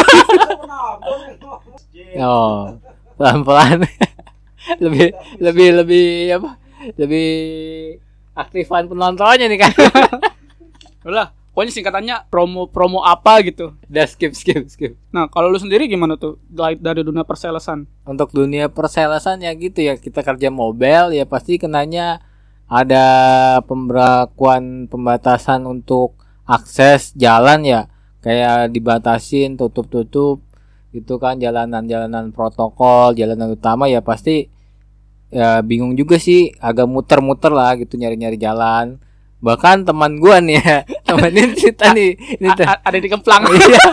Oh, 2.15 2.71
pelan-pelan. 3.19 3.83
lebih 4.83 5.11
lebih 5.35 5.67
lebih 5.83 6.07
apa? 6.39 6.55
Lebih 6.95 7.27
aktifan 8.31 8.87
penontonnya 8.87 9.51
nih 9.51 9.59
kan. 9.59 9.75
Udah, 11.03 11.35
pokoknya 11.51 11.75
singkatannya 11.75 12.15
promo-promo 12.31 13.03
apa 13.03 13.43
gitu. 13.43 13.75
Udah 13.91 14.07
skip 14.07 14.31
skip 14.31 14.63
skip. 14.71 14.95
Nah, 15.11 15.27
kalau 15.27 15.51
lu 15.51 15.59
sendiri 15.59 15.91
gimana 15.91 16.15
tuh 16.15 16.39
dari 16.79 17.03
dunia 17.03 17.27
perselesan? 17.27 17.83
Untuk 18.07 18.31
dunia 18.31 18.71
perselesan 18.71 19.43
ya 19.43 19.51
gitu 19.51 19.83
ya 19.83 19.99
kita 19.99 20.23
kerja 20.23 20.47
mobile 20.47 21.11
ya 21.19 21.27
pasti 21.27 21.59
kenanya 21.59 22.23
ada 22.65 23.05
pemberlakuan 23.63 24.89
pembatasan 24.89 25.69
untuk 25.69 26.17
akses 26.45 27.13
jalan 27.13 27.61
ya 27.61 27.81
kayak 28.21 28.73
dibatasin 28.73 29.53
tutup-tutup 29.53 30.41
gitu 30.89 31.19
kan 31.19 31.37
jalanan-jalanan 31.37 32.31
protokol 32.31 33.13
jalanan 33.13 33.53
utama 33.53 33.85
ya 33.85 34.01
pasti 34.01 34.49
ya 35.29 35.59
bingung 35.61 35.93
juga 35.93 36.15
sih 36.17 36.53
agak 36.57 36.87
muter-muter 36.87 37.51
lah 37.51 37.75
gitu 37.75 37.99
nyari-nyari 37.99 38.39
jalan 38.39 38.97
bahkan 39.43 39.83
teman 39.83 40.17
gua 40.17 40.39
nih 40.41 40.57
ya 40.57 40.77
teman 41.07 41.29
ini 41.35 41.53
cerita 41.53 41.91
nih 41.93 42.17
ini 42.41 42.47
A- 42.49 42.79
a- 42.79 42.81
ada 42.81 42.97
di 42.97 43.09
Kemplang. 43.11 43.43
Iya. 43.55 43.83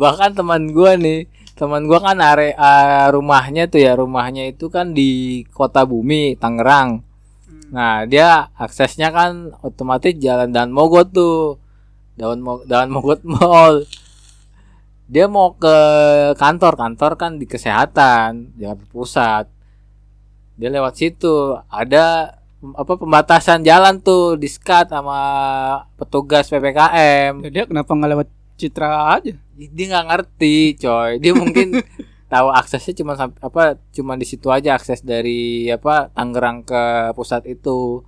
bahkan 0.00 0.32
teman 0.32 0.72
gua 0.72 0.96
nih 0.96 1.28
teman 1.54 1.84
gua 1.84 2.00
kan 2.00 2.18
area 2.18 2.56
rumahnya 3.12 3.68
tuh 3.68 3.80
ya 3.80 3.92
rumahnya 3.94 4.48
itu 4.48 4.72
kan 4.72 4.96
di 4.96 5.42
kota 5.52 5.84
bumi 5.84 6.34
Tangerang 6.40 7.04
nah 7.70 8.02
dia 8.04 8.50
aksesnya 8.58 9.08
kan 9.14 9.54
otomatis 9.62 10.14
jalan 10.18 10.50
dan 10.50 10.74
mogot 10.74 11.10
tuh. 11.14 11.58
Daun 12.18 12.42
mo 12.42 12.60
daun 12.66 12.90
mogot 12.92 13.22
mall. 13.32 13.86
Dia 15.10 15.26
mau 15.26 15.54
ke 15.58 15.76
kantor. 16.38 16.74
Kantor 16.78 17.12
kan 17.18 17.38
di 17.40 17.46
kesehatan 17.48 18.54
Jakarta 18.54 18.84
Pusat. 18.92 19.44
Dia 20.54 20.68
lewat 20.70 20.94
situ. 21.00 21.56
Ada 21.66 22.36
apa 22.60 22.92
pembatasan 23.00 23.64
jalan 23.64 23.98
tuh 24.04 24.36
di 24.36 24.44
skat 24.44 24.92
sama 24.92 25.16
petugas 25.96 26.44
ppkm 26.52 27.40
Ya, 27.40 27.48
dia 27.48 27.64
kenapa 27.64 27.88
nggak 27.96 28.10
lewat 28.12 28.28
Citra 28.60 29.16
aja? 29.16 29.32
dia 29.56 29.84
nggak 29.88 30.06
ngerti 30.12 30.56
coy. 30.76 31.16
Dia 31.16 31.32
mungkin 31.32 31.80
tahu 32.30 32.48
aksesnya 32.54 32.94
cuma 33.00 33.12
apa 33.18 33.62
cuma 33.90 34.14
di 34.14 34.26
situ 34.30 34.46
aja 34.54 34.78
akses 34.78 35.02
dari 35.02 35.66
apa 35.68 36.08
Tangerang 36.14 36.62
ke 36.62 37.10
pusat 37.18 37.42
itu. 37.50 38.06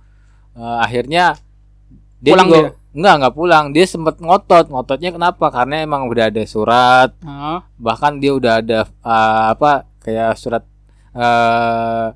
Eh, 0.55 0.77
akhirnya 0.85 1.35
dia 2.23 2.33
Pulang 2.33 2.47
juga 2.47 2.59
dia? 2.59 2.69
nggak 2.99 3.13
nggak 3.19 3.35
pulang. 3.35 3.65
Dia 3.75 3.85
sempet 3.89 4.15
ngotot. 4.23 4.65
Ngototnya 4.71 5.09
kenapa? 5.15 5.45
Karena 5.51 5.83
emang 5.83 6.07
udah 6.07 6.31
ada 6.31 6.43
surat. 6.47 7.09
Nah, 7.25 7.67
bahkan 7.75 8.17
dia 8.21 8.31
udah 8.35 8.53
ada 8.63 8.79
eh, 8.87 9.43
apa 9.53 9.71
kayak 10.03 10.31
surat 10.39 10.63
eh 11.13 12.07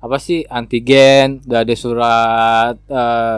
apa 0.00 0.16
sih 0.18 0.42
antigen. 0.50 1.40
Udah 1.46 1.60
ada 1.64 1.74
surat 1.78 2.74
eh 2.90 3.36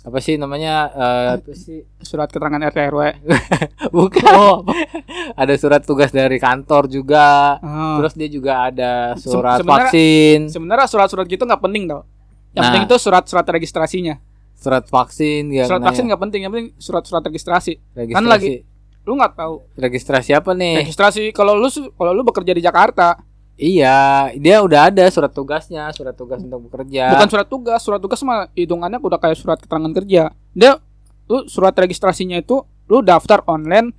apa 0.00 0.16
sih 0.18 0.34
namanya 0.34 0.74
eh, 0.88 1.28
apa 1.36 1.52
sih 1.52 1.84
surat 1.98 2.26
keterangan 2.26 2.56
RT 2.62 2.78
RW. 2.88 3.00
bukan 3.92 4.32
Oh, 4.32 4.64
ada 5.34 5.52
surat 5.54 5.80
tugas 5.80 6.08
dari 6.10 6.36
kantor 6.36 6.86
juga 6.86 7.58
Ah. 7.58 8.00
terus 8.00 8.14
dia 8.14 8.26
juga 8.26 8.64
ada 8.64 9.12
Se- 9.14 9.26
surat 9.26 9.60
sebenarnya- 9.60 9.84
vaksin 9.86 10.38
sebenarnya 10.48 10.86
surat-surat 10.86 11.26
gitu 11.26 11.42
nggak 11.42 11.60
penting 11.60 11.84
tau. 11.86 12.08
Yang 12.50 12.56
Nah. 12.56 12.64
penting 12.66 12.84
itu 12.86 12.96
surat-surat 12.96 13.46
registrasinya. 13.46 14.16
surat 14.52 14.84
vaksin 14.84 15.48
ya 15.50 15.64
surat 15.64 15.80
vaksin 15.82 16.04
nggak 16.04 16.20
penting, 16.20 16.40
yang 16.42 16.50
penting 16.50 16.68
surat-surat 16.76 17.22
registrasi. 17.22 17.80
registrasi 17.90 18.12
kan 18.12 18.24
lagi- 18.26 18.60
Lu 19.02 19.16
nggak 19.16 19.32
tahu 19.34 19.54
registrasi 19.74 20.30
apa 20.32 20.52
nih 20.52 20.76
registrasi 20.78 21.22
kalau 21.30 21.56
lu 21.56 21.64
kalau 21.90 22.12
lu 22.12 22.20
bekerja 22.20 22.52
di 22.52 22.60
Jakarta, 22.60 23.16
iya 23.60 23.98
dia 24.34 24.56
udah 24.58 24.88
ada 24.88 25.04
surat 25.06 25.28
tugasnya 25.28 25.92
surat 25.92 26.16
tugas 26.16 26.40
untuk 26.40 26.66
bekerja 26.66 27.12
bukan 27.12 27.28
surat 27.28 27.46
tugas. 27.46 27.80
Surat 27.80 28.00
tugas 28.00 28.20
mah 28.24 28.48
hitungannya 28.56 28.96
udah 28.96 29.20
kayak 29.20 29.36
surat 29.36 29.60
keterangan 29.60 29.92
kerja. 29.94 30.32
Dia 30.50 30.80
lu 31.28 31.44
surat 31.44 31.76
registrasinya 31.76 32.40
itu 32.40 32.58
lu 32.88 33.04
daftar 33.04 33.44
online 33.44 33.92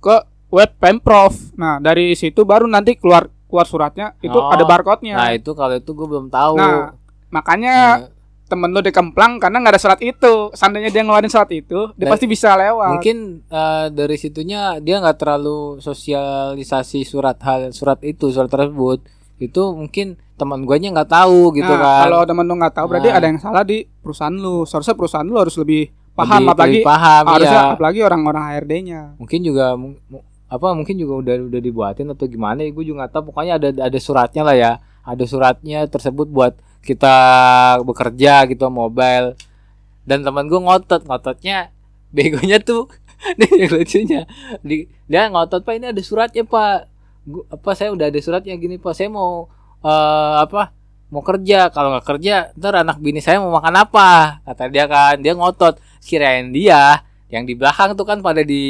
ke 0.00 0.16
web 0.48 0.70
Pemprov. 0.80 1.36
Nah, 1.54 1.78
dari 1.78 2.14
situ 2.14 2.42
baru 2.42 2.64
nanti 2.64 2.96
keluar 2.96 3.28
keluar 3.44 3.66
suratnya 3.66 4.16
itu 4.18 4.34
Oh. 4.34 4.50
ada 4.50 4.64
barcode-nya. 4.64 5.14
nah 5.14 5.30
itu 5.30 5.52
kalau 5.52 5.76
itu 5.76 5.90
gue 5.92 6.06
belum 6.08 6.26
tahu 6.26 6.58
Nah, 6.58 6.90
makanya 7.30 7.74
Nah, 8.02 8.13
temen 8.44 8.68
lu 8.68 8.78
di 8.78 8.88
Kemplang 8.88 9.38
karena 9.38 9.56
nggak 9.58 9.72
ada 9.72 9.80
surat 9.80 10.00
itu. 10.00 10.52
Seandainya 10.52 10.88
dia 10.88 11.00
ngeluarin 11.00 11.28
surat 11.28 11.48
itu, 11.48 11.90
dia 11.92 12.04
Dan- 12.04 12.12
pasti 12.12 12.26
bisa 12.26 12.52
lewat. 12.54 12.90
mungkin 12.92 13.16
eh, 13.42 13.86
dari 13.88 14.16
situnya 14.16 14.78
dia 14.78 14.98
nggak 14.98 15.16
terlalu 15.16 15.80
sosialisasi 15.80 17.02
surat 17.02 17.36
hal 17.40 17.70
surat 17.70 17.98
itu 18.00 18.28
surat 18.28 18.46
tersebut 18.46 19.00
itu 19.36 19.62
mungkin 19.72 20.14
teman 20.34 20.62
gue 20.62 20.76
nya 20.76 20.90
nggak 20.90 21.10
tahu 21.10 21.50
gitu 21.52 21.66
nah, 21.68 21.78
kan 21.78 22.02
kalau 22.06 22.20
temen 22.22 22.44
lu 22.44 22.54
nggak 22.54 22.74
tahu 22.74 22.86
berarti 22.86 23.08
Nah. 23.08 23.18
ada 23.18 23.26
yang 23.26 23.38
salah 23.38 23.62
di 23.62 23.82
perusahaan 23.82 24.30
lu. 24.30 24.62
Seharusnya 24.64 24.94
perusahaan 24.94 25.24
lu 25.24 25.36
harus 25.36 25.54
lebih 25.56 25.90
paham 26.12 26.38
Lebih- 26.40 26.52
apalagi 26.52 26.72
lebih 26.78 26.86
paham 26.86 27.24
harusnya 27.26 27.60
iya. 27.60 27.72
apalagi 27.74 28.00
orang-orang 28.00 28.44
HRD-nya. 28.48 29.00
mungkin 29.16 29.40
juga 29.42 29.74
apa 30.46 30.66
mungkin 30.70 30.94
juga 30.94 31.14
udah 31.18 31.34
udah 31.50 31.60
dibuatin 31.60 32.06
atau 32.08 32.26
gimana 32.26 32.62
ya 32.62 32.70
gue 32.70 32.84
juga 32.84 33.02
nggak 33.02 33.12
tahu 33.12 33.22
pokoknya 33.28 33.52
ada 33.58 33.68
ada 33.80 33.98
suratnya 33.98 34.42
lah 34.42 34.54
ya 34.54 34.72
ada 35.02 35.24
suratnya 35.24 35.82
tersebut 35.84 36.30
buat 36.30 36.54
kita 36.84 37.16
bekerja 37.82 38.44
gitu 38.46 38.68
mobile. 38.68 39.34
Dan 40.04 40.20
teman 40.20 40.44
gue 40.46 40.60
ngotot 40.60 41.02
ngototnya 41.02 41.72
begonya 42.12 42.60
tuh 42.60 42.86
nih 43.40 43.66
yang 43.66 43.72
lucunya. 43.72 44.20
Di, 44.60 44.84
dia 45.08 45.32
ngotot 45.32 45.64
pak 45.64 45.74
ini 45.74 45.90
ada 45.90 46.02
suratnya 46.04 46.44
pak. 46.44 46.92
Gua- 47.24 47.48
apa 47.48 47.70
saya 47.72 47.88
udah 47.90 48.12
ada 48.12 48.20
suratnya 48.20 48.52
gini 48.54 48.76
pak. 48.76 48.92
Saya 48.92 49.08
mau 49.08 49.48
eh, 49.80 50.34
apa 50.44 50.76
mau 51.08 51.24
kerja. 51.24 51.72
Kalau 51.72 51.88
nggak 51.96 52.04
kerja 52.04 52.52
ntar 52.52 52.84
anak 52.84 53.00
bini 53.00 53.24
saya 53.24 53.40
mau 53.40 53.48
makan 53.50 53.74
apa? 53.80 54.44
Kata 54.44 54.68
dia 54.68 54.84
kan 54.84 55.16
dia 55.18 55.32
ngotot. 55.32 55.80
Kirain 56.04 56.52
dia 56.52 57.00
yang 57.32 57.48
di 57.48 57.56
belakang 57.56 57.96
tuh 57.96 58.04
kan 58.04 58.20
pada 58.20 58.44
di 58.44 58.62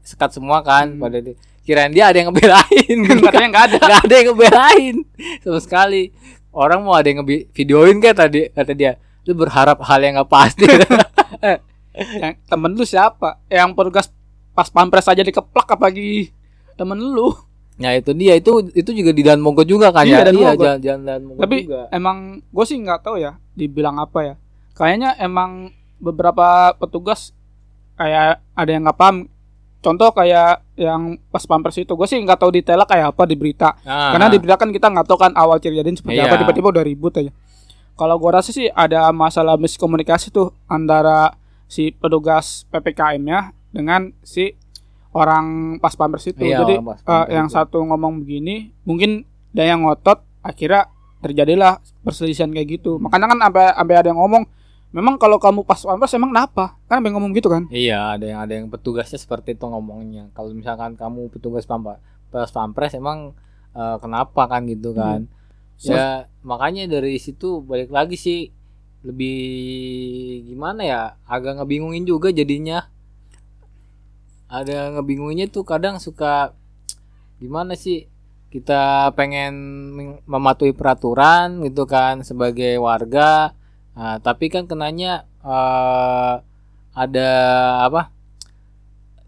sekat 0.00 0.32
semua 0.32 0.64
kan 0.64 0.96
Hmm. 0.96 1.04
pada 1.04 1.20
di 1.20 1.36
kirain 1.62 1.92
dia 1.92 2.08
ada 2.08 2.16
yang 2.16 2.32
ngebelain. 2.32 2.96
Gitu. 3.04 3.20
Katanya 3.28 3.48
nggak 3.52 3.64
ada. 3.68 3.78
nggak 3.84 4.02
ada 4.08 4.14
yang 4.16 4.26
ngebelain. 4.32 4.96
Sama 5.44 5.60
sekali 5.60 6.02
orang 6.58 6.82
mau 6.82 6.98
ada 6.98 7.06
yang 7.06 7.22
videoin 7.54 8.02
kan 8.02 8.18
tadi 8.18 8.50
kata 8.50 8.74
dia 8.74 8.98
lu 9.22 9.38
berharap 9.38 9.78
hal 9.86 10.00
yang 10.02 10.18
nggak 10.18 10.26
pasti 10.26 10.66
Yang 12.22 12.34
temen 12.46 12.70
lu 12.74 12.84
siapa? 12.86 13.42
Yang 13.50 13.70
petugas 13.74 14.06
pas 14.54 14.68
pampres 14.70 15.06
aja 15.06 15.22
dikeplak 15.22 15.66
apalagi 15.70 16.30
temen 16.74 16.98
lu. 16.98 17.30
nah 17.78 17.94
itu 17.94 18.10
dia 18.10 18.34
itu 18.34 18.74
itu 18.74 18.90
juga 18.90 19.14
di 19.14 19.22
dan 19.22 19.38
Mogot 19.38 19.62
juga 19.62 19.94
kan 19.94 20.02
Iya, 20.02 20.26
ya 20.26 20.26
Dan 20.26 20.34
Mogot. 20.34 20.58
jalan 20.58 20.80
jalan 20.82 21.02
dan 21.06 21.20
Tapi 21.38 21.56
juga 21.62 21.86
emang 21.94 22.18
gue 22.42 22.64
sih 22.66 22.74
nggak 22.74 23.06
tahu 23.06 23.22
ya 23.22 23.38
dibilang 23.54 24.02
apa 24.02 24.18
ya. 24.26 24.34
Kayaknya 24.74 25.14
emang 25.18 25.70
beberapa 26.02 26.74
petugas 26.74 27.30
kayak 27.94 28.42
ada 28.54 28.70
yang 28.70 28.82
nggak 28.82 28.98
paham. 28.98 29.30
Contoh 29.88 30.12
kayak 30.12 30.60
yang 30.76 31.16
pas 31.26 31.40
pampers 31.42 31.76
itu, 31.76 31.88
gue 31.88 32.04
sih 32.04 32.20
nggak 32.20 32.36
tahu 32.36 32.52
detailnya 32.52 32.84
kayak 32.84 33.06
apa 33.10 33.24
di 33.24 33.34
berita. 33.34 33.72
Ah, 33.82 34.12
Karena 34.12 34.28
di 34.28 34.36
berita 34.36 34.56
kan 34.56 34.68
kita 34.68 34.86
nggak 34.86 35.06
tahu 35.06 35.16
kan 35.18 35.32
awal 35.32 35.56
kejadian 35.56 35.96
seperti 35.96 36.20
Iya. 36.20 36.28
apa, 36.28 36.36
tiba-tiba 36.36 36.68
udah 36.68 36.84
ribut 36.84 37.12
aja. 37.14 37.32
Kalau 37.94 38.14
gue 38.14 38.30
rasa 38.30 38.52
sih 38.52 38.68
ada 38.68 39.08
masalah 39.10 39.56
miskomunikasi 39.56 40.28
tuh 40.28 40.52
antara 40.66 41.32
si 41.64 41.88
petugas 41.90 42.68
PPKM-nya 42.68 43.50
dengan 43.70 44.12
si 44.20 44.52
orang 45.10 45.76
pas 45.78 45.92
pampers 45.92 46.28
itu. 46.28 46.44
Iya, 46.44 46.62
Jadi 46.62 46.74
pampers 46.78 47.00
yang 47.28 47.48
itu. 47.48 47.56
satu 47.56 47.80
ngomong 47.82 48.20
begini, 48.20 48.70
mungkin 48.84 49.24
dia 49.50 49.66
yang 49.66 49.82
ngotot, 49.82 50.20
akhirnya 50.40 50.92
terjadilah 51.18 51.80
perselisihan 52.04 52.46
kayak 52.48 52.78
gitu. 52.78 53.00
Makanya 53.00 53.26
kan 53.26 53.38
sampai 53.40 53.64
sampai 53.72 53.94
ada 53.96 54.08
yang 54.08 54.20
ngomong 54.20 54.44
memang 54.88 55.20
kalau 55.20 55.36
kamu 55.36 55.62
pas 55.62 55.76
pampres 55.78 56.12
emang 56.12 56.32
kenapa 56.32 56.80
kan 56.84 56.98
pengen 56.98 57.16
ngomong 57.16 57.32
gitu 57.32 57.48
kan 57.48 57.68
Iya, 57.68 58.16
ada 58.16 58.24
yang 58.24 58.40
ada 58.40 58.52
yang 58.56 58.66
petugasnya 58.68 59.16
seperti 59.16 59.52
itu 59.52 59.64
ngomongnya. 59.64 60.32
Kalau 60.32 60.50
misalkan 60.50 60.96
kamu 60.96 61.28
petugas 61.28 61.64
pampa, 61.64 62.00
pas 62.28 62.48
pampres 62.48 62.92
emang 62.92 63.36
eh, 63.72 63.96
kenapa 63.98 64.48
kan 64.48 64.64
gitu 64.64 64.92
kan? 64.92 65.28
Ya 65.78 66.04
makanya 66.42 66.88
dari 66.88 67.20
situ 67.20 67.60
balik 67.60 67.92
lagi 67.92 68.16
sih 68.16 68.50
lebih 68.98 69.38
gimana 70.44 70.82
ya? 70.82 71.02
Agak 71.24 71.60
ngebingungin 71.60 72.02
juga 72.02 72.32
jadinya. 72.32 72.88
Ada 74.48 74.96
ngebingunginnya 74.96 75.52
tuh 75.52 75.62
kadang 75.62 76.00
suka 76.00 76.56
gimana 77.36 77.76
sih? 77.76 78.08
Kita 78.48 79.12
pengen 79.12 79.54
mematuhi 80.24 80.72
peraturan 80.72 81.60
gitu 81.62 81.84
kan 81.84 82.24
sebagai 82.24 82.80
warga. 82.80 83.52
Nah, 83.98 84.22
tapi 84.22 84.46
kan 84.46 84.70
kenanya 84.70 85.26
eh 85.42 86.34
ada 86.94 87.30
apa 87.82 88.14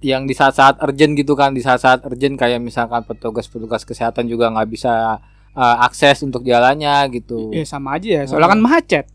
yang 0.00 0.24
di 0.24 0.32
saat-saat 0.32 0.78
urgent 0.80 1.12
gitu 1.18 1.34
kan 1.34 1.50
di 1.52 1.60
saat-saat 1.60 2.06
urgent 2.06 2.38
kayak 2.38 2.62
misalkan 2.62 3.02
petugas-petugas 3.04 3.82
kesehatan 3.82 4.30
juga 4.30 4.48
nggak 4.48 4.68
bisa 4.70 5.18
uh, 5.58 5.76
akses 5.84 6.22
untuk 6.22 6.46
jalannya 6.46 7.02
gitu. 7.18 7.50
Ya 7.50 7.66
sama 7.66 7.98
aja 7.98 8.08
ya 8.08 8.22
soalnya 8.30 8.48
kan 8.54 8.62
macet. 8.62 9.06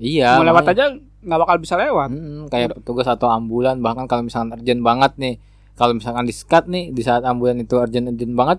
Iya 0.00 0.40
mau 0.40 0.48
lewat 0.48 0.64
makanya. 0.66 0.72
aja 0.72 0.84
nggak 1.24 1.40
bakal 1.46 1.56
bisa 1.60 1.74
lewat. 1.78 2.08
Mm, 2.10 2.44
kayak 2.48 2.68
petugas 2.80 3.06
atau 3.06 3.28
ambulan 3.28 3.78
bahkan 3.84 4.08
kalau 4.08 4.24
misalkan 4.24 4.56
urgent 4.56 4.80
banget 4.80 5.12
nih 5.20 5.34
kalau 5.78 5.92
misalkan 5.94 6.24
di 6.24 6.34
skat 6.34 6.64
nih 6.66 6.90
di 6.90 7.02
saat 7.04 7.22
ambulan 7.28 7.60
itu 7.60 7.76
urgent 7.76 8.08
urgent 8.08 8.34
banget 8.34 8.58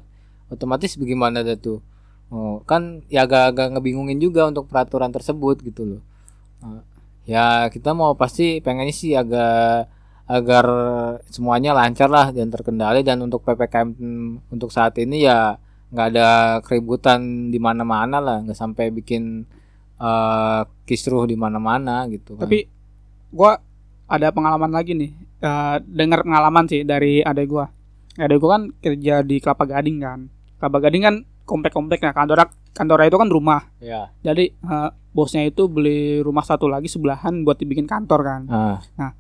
otomatis 0.54 0.94
bagaimana 0.96 1.42
dah 1.42 1.58
tuh? 1.58 1.82
Oh, 2.34 2.66
kan 2.66 3.06
ya 3.10 3.30
agak-agak 3.30 3.78
ngebingungin 3.78 4.18
juga 4.18 4.50
untuk 4.50 4.66
peraturan 4.66 5.14
tersebut 5.14 5.62
gitu 5.62 5.84
loh 5.86 6.02
ya 7.26 7.68
kita 7.74 7.98
mau 7.98 8.14
pasti 8.14 8.62
pengennya 8.62 8.94
sih 8.94 9.18
agak 9.18 9.90
agar 10.26 10.66
semuanya 11.30 11.78
lancar 11.78 12.10
lah 12.10 12.34
dan 12.34 12.50
terkendali. 12.50 13.06
Dan 13.06 13.22
untuk 13.26 13.46
ppkm 13.46 13.90
untuk 14.50 14.74
saat 14.74 14.98
ini 14.98 15.26
ya 15.26 15.58
nggak 15.94 16.08
ada 16.14 16.30
keributan 16.66 17.50
di 17.54 17.62
mana-mana 17.62 18.18
lah. 18.18 18.38
Nggak 18.42 18.58
sampai 18.58 18.90
bikin 18.90 19.46
eh 19.96 20.62
kisruh 20.84 21.24
di 21.24 21.40
mana-mana 21.40 22.04
gitu 22.12 22.36
kan. 22.36 22.44
tapi 22.44 22.68
gua 23.32 23.56
ada 24.12 24.28
pengalaman 24.36 24.70
lagi 24.76 24.92
nih. 24.92 25.12
Eh, 25.40 25.78
dengar 25.88 26.26
pengalaman 26.26 26.68
sih 26.68 26.84
dari 26.84 27.24
adek 27.24 27.48
gua. 27.48 27.66
Adek 28.20 28.38
gua 28.42 28.50
kan 28.60 28.64
kerja 28.84 29.24
di 29.24 29.40
Kelapa 29.40 29.64
Gading 29.64 29.98
kan. 30.04 30.20
Kelapa 30.60 30.78
Gading 30.84 31.04
kan 31.06 31.16
komplek-kompleknya 31.46 32.12
kantor 32.12 32.50
kantornya 32.76 33.08
itu 33.08 33.18
kan 33.18 33.30
rumah. 33.32 33.62
Ya 33.80 34.12
jadi 34.20 34.52
eh, 34.52 34.90
bosnya 35.16 35.48
itu 35.48 35.66
beli 35.66 36.20
rumah 36.20 36.44
satu 36.44 36.68
lagi 36.68 36.92
sebelahan 36.92 37.48
buat 37.48 37.56
dibikin 37.56 37.88
kantor 37.88 38.20
kan. 38.22 38.42
Ah. 38.52 39.16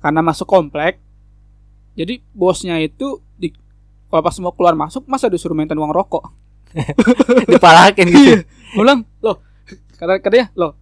Karena 0.00 0.24
masuk 0.24 0.48
komplek 0.48 0.96
jadi 1.94 2.18
bosnya 2.32 2.80
itu 2.80 3.20
di 3.36 3.52
kalau 4.08 4.22
pas 4.22 4.36
mau 4.40 4.50
keluar 4.50 4.74
masuk 4.74 5.04
masa 5.04 5.28
disuruh 5.28 5.54
minta 5.54 5.76
uang 5.76 5.92
rokok? 5.92 6.24
Dipalakin 7.52 8.06
gitu. 8.08 8.32
Gua 8.74 8.82
bilang 8.82 9.00
loh 9.20 9.36
kata 9.94 10.18
katanya 10.18 10.50
loh 10.58 10.74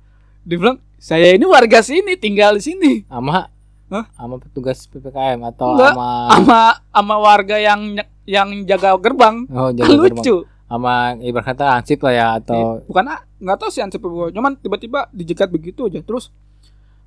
dia 0.43 0.57
bilang 0.57 0.81
saya 0.97 1.37
ini 1.37 1.45
warga 1.45 1.83
sini 1.85 2.17
tinggal 2.17 2.57
di 2.57 2.63
sini. 2.65 2.93
Sama 3.11 3.51
Hah? 3.93 4.09
sama 4.17 4.41
petugas 4.41 4.89
ppkm 4.89 5.45
atau 5.53 5.77
Enggak. 5.77 5.93
sama 5.93 6.09
sama 6.33 6.61
sama 6.81 7.17
warga 7.21 7.57
yang 7.61 7.81
yang 8.25 8.49
jaga 8.65 8.97
gerbang. 8.97 9.45
Oh 9.53 9.69
Kan 9.69 9.77
jaga 9.77 9.93
gerbang. 10.01 10.17
lucu 10.17 10.37
sama 10.73 11.21
ibarat 11.21 11.53
kata 11.53 11.65
ansip 11.77 12.01
lah 12.01 12.15
ya 12.17 12.27
atau 12.41 12.81
bukan 12.89 13.05
ah, 13.13 13.21
nggak 13.37 13.57
tahu 13.61 13.69
sih 13.69 13.85
ansip 13.85 14.01
gua. 14.01 14.33
cuman 14.33 14.57
tiba-tiba 14.57 15.05
dijegat 15.13 15.53
begitu 15.53 15.85
aja. 15.85 16.01
Terus 16.01 16.33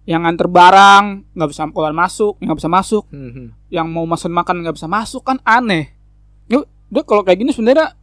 yang 0.06 0.22
nganter 0.22 0.46
barang 0.46 1.34
nggak 1.34 1.50
bisa 1.50 1.66
keluar 1.74 1.90
masuk 1.90 2.38
nggak 2.38 2.58
bisa 2.62 2.70
masuk. 2.70 3.04
Hmm, 3.10 3.32
hmm. 3.34 3.48
yang 3.74 3.90
mau 3.90 4.06
pesan 4.06 4.30
makan 4.30 4.62
nggak 4.62 4.78
bisa 4.78 4.86
masuk 4.86 5.26
kan 5.26 5.42
aneh. 5.42 5.98
Yuk 6.46 6.70
dia 6.94 7.02
kalau 7.02 7.26
kayak 7.26 7.42
gini 7.42 7.50
sebenarnya 7.50 7.98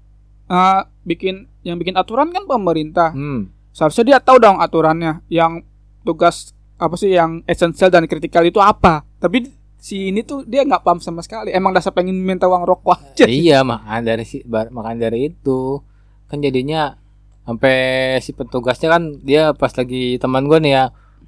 eh, 0.51 0.81
bikin 1.07 1.47
yang 1.63 1.79
bikin 1.79 1.95
aturan 1.95 2.35
kan 2.35 2.43
pemerintah. 2.43 3.15
Hmm. 3.15 3.55
seharusnya 3.73 4.05
dia 4.05 4.19
tahu 4.19 4.43
dong 4.43 4.59
aturannya. 4.59 5.23
Yang 5.31 5.63
tugas 6.03 6.53
apa 6.75 6.99
sih 6.99 7.15
yang 7.15 7.47
esensial 7.47 7.89
dan 7.95 8.11
kritikal 8.11 8.43
itu 8.43 8.59
apa. 8.59 9.07
Tapi 9.23 9.62
si 9.83 10.15
ini 10.15 10.23
tuh 10.23 10.47
dia 10.47 10.63
nggak 10.63 10.87
paham 10.87 11.03
sama 11.03 11.27
sekali. 11.27 11.51
Emang 11.51 11.75
dasar 11.75 11.91
pengen 11.91 12.15
minta 12.23 12.47
uang 12.47 12.63
rokok 12.63 12.95
aja. 12.95 13.27
iya 13.27 13.67
makan 13.67 14.07
dari 14.07 14.23
si 14.23 14.47
makan 14.47 14.95
dari 15.03 15.35
itu. 15.35 15.83
Kan 16.31 16.39
jadinya 16.39 16.95
sampai 17.43 17.75
si 18.23 18.31
petugasnya 18.31 18.95
kan 18.95 19.03
dia 19.27 19.51
pas 19.51 19.75
lagi 19.75 20.23
teman 20.23 20.47
gue 20.47 20.63
nih 20.63 20.73
ya 20.79 20.85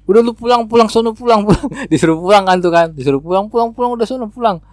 udah 0.07 0.21
lu 0.23 0.31
pulang 0.31 0.63
pulang 0.71 0.87
sono 0.87 1.11
pulang 1.11 1.43
pulang. 1.43 1.67
Disuruh 1.91 2.15
pulang 2.15 2.47
kan 2.47 2.57
tuh 2.63 2.71
kan 2.71 2.87
disuruh 2.95 3.19
pulang 3.19 3.51
pulang 3.51 3.75
pulang 3.75 3.91
udah 3.99 4.07
sono 4.07 4.31
pulang. 4.31 4.63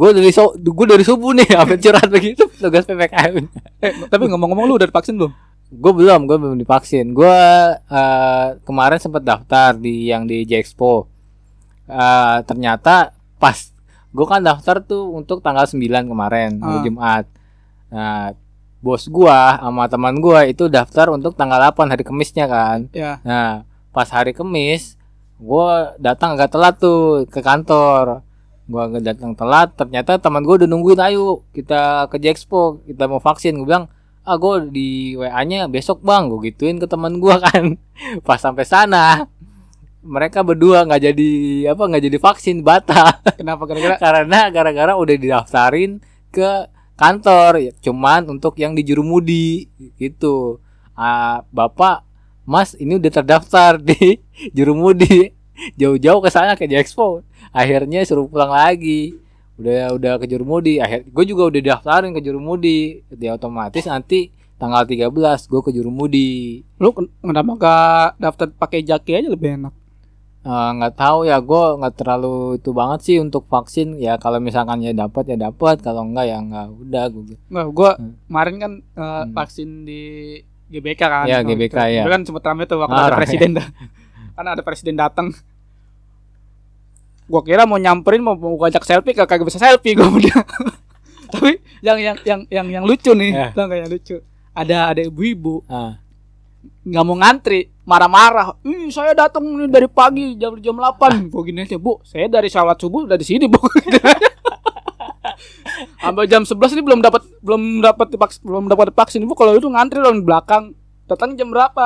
Gue 0.00 0.16
dari 0.16 0.32
so 0.32 0.56
gue 0.56 0.86
dari 0.88 1.04
subuh 1.04 1.36
nih 1.36 1.52
sampai 1.60 1.76
curhat 1.76 2.08
begitu 2.08 2.48
petugas 2.48 2.84
ppkm 2.84 3.48
eh, 3.80 3.92
tapi 4.12 4.28
ngomong-ngomong 4.28 4.64
lu 4.64 4.74
udah 4.80 4.88
divaksin 4.88 5.20
belum? 5.20 5.32
Gue 5.76 5.92
belum 5.92 6.20
gue 6.24 6.36
belum 6.40 6.56
divaksin. 6.56 7.12
Gue 7.12 7.36
eh, 7.76 8.48
kemarin 8.64 8.96
sempat 8.96 9.20
daftar 9.20 9.76
di 9.76 10.08
yang 10.08 10.24
di 10.24 10.48
Jexpo 10.48 11.16
Eh, 11.86 12.38
ternyata 12.42 13.14
pas 13.36 13.56
gue 14.10 14.26
kan 14.26 14.40
daftar 14.40 14.80
tuh 14.80 15.12
untuk 15.12 15.44
tanggal 15.44 15.68
9 15.68 15.82
kemarin 16.08 16.56
hari 16.60 16.78
Ah. 16.80 16.84
Jumat. 16.84 17.24
Nah 17.92 18.32
bos 18.80 19.08
gua 19.08 19.58
sama 19.58 19.88
teman 19.90 20.14
gua 20.20 20.46
itu 20.46 20.70
daftar 20.70 21.10
untuk 21.10 21.34
tanggal 21.34 21.58
8 21.58 21.90
hari 21.92 22.04
Kemisnya 22.06 22.46
kan. 22.48 22.88
Ya. 22.96 23.20
Nah 23.26 23.64
pas 23.92 24.08
hari 24.08 24.32
Kemis 24.32 24.96
gue 25.36 25.68
datang 26.00 26.32
agak 26.32 26.56
telat 26.56 26.74
tuh 26.80 27.28
ke 27.28 27.44
kantor. 27.44 28.24
Gua 28.66 28.88
agak 28.88 29.04
datang 29.04 29.36
telat 29.36 29.76
ternyata 29.76 30.16
teman 30.16 30.40
gue 30.42 30.64
udah 30.64 30.68
nungguin 30.68 31.00
ayo 31.02 31.44
kita 31.52 32.08
ke 32.08 32.16
Jexpo 32.16 32.80
kita 32.88 33.04
mau 33.04 33.20
vaksin. 33.20 33.52
Gue 33.60 33.68
bilang 33.68 33.92
ah 34.26 34.34
gue 34.34 34.72
di 34.72 34.88
WA 35.14 35.44
nya 35.44 35.68
besok 35.68 36.00
bang. 36.00 36.32
Gue 36.32 36.48
gituin 36.48 36.80
ke 36.80 36.88
teman 36.88 37.20
gua 37.20 37.36
kan. 37.42 37.76
Pas 38.26 38.40
sampai 38.40 38.64
sana 38.64 39.28
mereka 40.06 40.46
berdua 40.46 40.86
nggak 40.86 41.02
jadi 41.12 41.30
apa 41.74 41.82
nggak 41.82 42.04
jadi 42.06 42.18
vaksin 42.22 42.56
batal. 42.62 43.10
Kenapa? 43.40 43.66
Gara-gara? 43.66 43.96
Karena 43.98 44.40
gara-gara 44.54 44.92
udah 44.94 45.14
didaftarin 45.18 45.98
ke 46.30 46.70
kantor 46.96 47.60
ya, 47.60 47.72
cuman 47.84 48.24
untuk 48.30 48.56
yang 48.56 48.72
di 48.72 48.80
Jurumudi 48.80 49.68
gitu. 49.98 50.62
Ah 50.96 51.44
bapak 51.52 52.06
mas 52.46 52.72
ini 52.78 52.96
udah 52.96 53.10
terdaftar 53.10 53.76
di 53.76 54.16
Jurumudi 54.56 55.34
jauh-jauh 55.76 56.22
ke 56.24 56.30
sana 56.30 56.54
ke 56.56 56.64
Expo 56.70 57.20
akhirnya 57.52 58.00
suruh 58.06 58.30
pulang 58.30 58.54
lagi. 58.54 59.18
Udah 59.56 59.96
udah 59.96 60.12
ke 60.20 60.28
Jurumudi 60.28 60.80
akhir 60.80 61.08
gue 61.08 61.24
juga 61.24 61.48
udah 61.48 61.60
daftarin 61.64 62.12
ke 62.12 62.20
Jurumudi 62.20 63.00
dia 63.08 63.32
otomatis 63.32 63.88
nanti 63.88 64.28
tanggal 64.60 64.84
13 64.84 65.08
gue 65.48 65.60
ke 65.64 65.70
Jurumudi 65.72 66.60
lu 66.76 66.92
ken- 66.92 67.12
kenapa 67.24 67.52
gak 67.56 68.08
daftar 68.20 68.46
pakai 68.52 68.84
jaki 68.84 69.16
aja 69.16 69.28
lebih 69.32 69.56
enak 69.56 69.72
Eh, 70.46 70.70
nggak 70.72 70.94
tahu 70.94 71.26
ya 71.26 71.42
gue 71.42 71.64
nggak 71.74 71.94
terlalu 71.96 72.36
itu 72.54 72.70
banget 72.70 73.00
sih 73.02 73.16
untuk 73.18 73.50
vaksin 73.50 73.98
ya 73.98 74.14
kalau 74.14 74.38
misalkan 74.38 74.78
ya 74.78 74.94
dapat 74.94 75.26
ya 75.26 75.36
dapat 75.36 75.82
kalau 75.82 76.06
enggak 76.06 76.30
ya 76.30 76.38
enggak 76.38 76.70
udah 76.70 77.04
gue 77.10 77.34
gua 77.74 77.98
Hmm. 77.98 78.14
kemarin 78.30 78.54
kan 78.56 78.72
eh, 78.78 79.02
Hmm. 79.02 79.34
vaksin 79.34 79.82
di 79.82 80.02
GBK 80.66 80.98
kan. 80.98 81.26
Ya, 81.26 81.42
GBK, 81.42 81.74
itu. 81.74 81.94
ya. 81.94 82.02
Itu 82.02 82.10
kan 82.10 82.22
sempat 82.22 82.42
rame 82.42 82.62
tuh 82.64 82.78
waktu 82.78 82.94
Ah, 82.94 83.06
ada 83.10 83.14
presiden 83.16 83.54
dah. 83.54 83.66
Karena 84.34 84.50
ada 84.54 84.62
presiden 84.62 84.94
datang. 84.94 85.34
Gua 87.26 87.42
kira 87.42 87.66
mau 87.66 87.74
nyamperin 87.74 88.22
mau, 88.22 88.34
mau 88.34 88.54
ngajak 88.56 88.82
selfie 88.82 89.14
kagak 89.14 89.42
bisa 89.42 89.58
selfie 89.58 89.98
dia. 89.98 90.38
Tapi 91.34 91.58
yang 91.82 91.98
yang 91.98 92.16
yang 92.22 92.40
yang 92.46 92.66
yang 92.70 92.84
lucu 92.86 93.10
nih, 93.12 93.30
Ya. 93.30 93.50
tau 93.50 93.66
nggak 93.66 93.78
yang 93.82 93.90
lucu? 93.90 94.16
Ada 94.54 94.94
ada 94.94 95.02
ibu-ibu 95.02 95.66
ah 95.66 95.98
nggak 96.84 97.04
mau 97.04 97.16
ngantri, 97.16 97.70
marah-marah. 97.82 98.58
Ih, 98.62 98.90
saya 98.90 99.12
datang 99.12 99.44
nih 99.44 99.68
dari 99.68 99.88
pagi 99.88 100.34
jam 100.36 100.54
jam 100.58 100.76
8. 100.76 101.28
Gua 101.32 101.42
gini 101.42 101.62
aja, 101.62 101.76
Bu. 101.76 101.98
Saya 102.02 102.26
dari 102.26 102.46
sholat 102.46 102.76
subuh 102.76 103.04
udah 103.04 103.18
di 103.18 103.26
sini, 103.26 103.46
Bu. 103.46 103.58
Sampai 106.00 106.30
jam 106.30 106.46
11 106.46 106.76
ini 106.78 106.82
belum 106.86 107.00
dapat 107.02 107.22
belum 107.42 107.82
dapat 107.82 108.06
belum 108.40 108.64
dapat 108.70 108.94
vaksin. 108.94 109.26
Bu, 109.26 109.34
kalau 109.34 109.56
itu 109.56 109.66
ngantri 109.66 109.98
dong 110.00 110.22
di 110.22 110.26
belakang. 110.26 110.72
Datang 111.06 111.38
jam 111.38 111.50
berapa? 111.50 111.82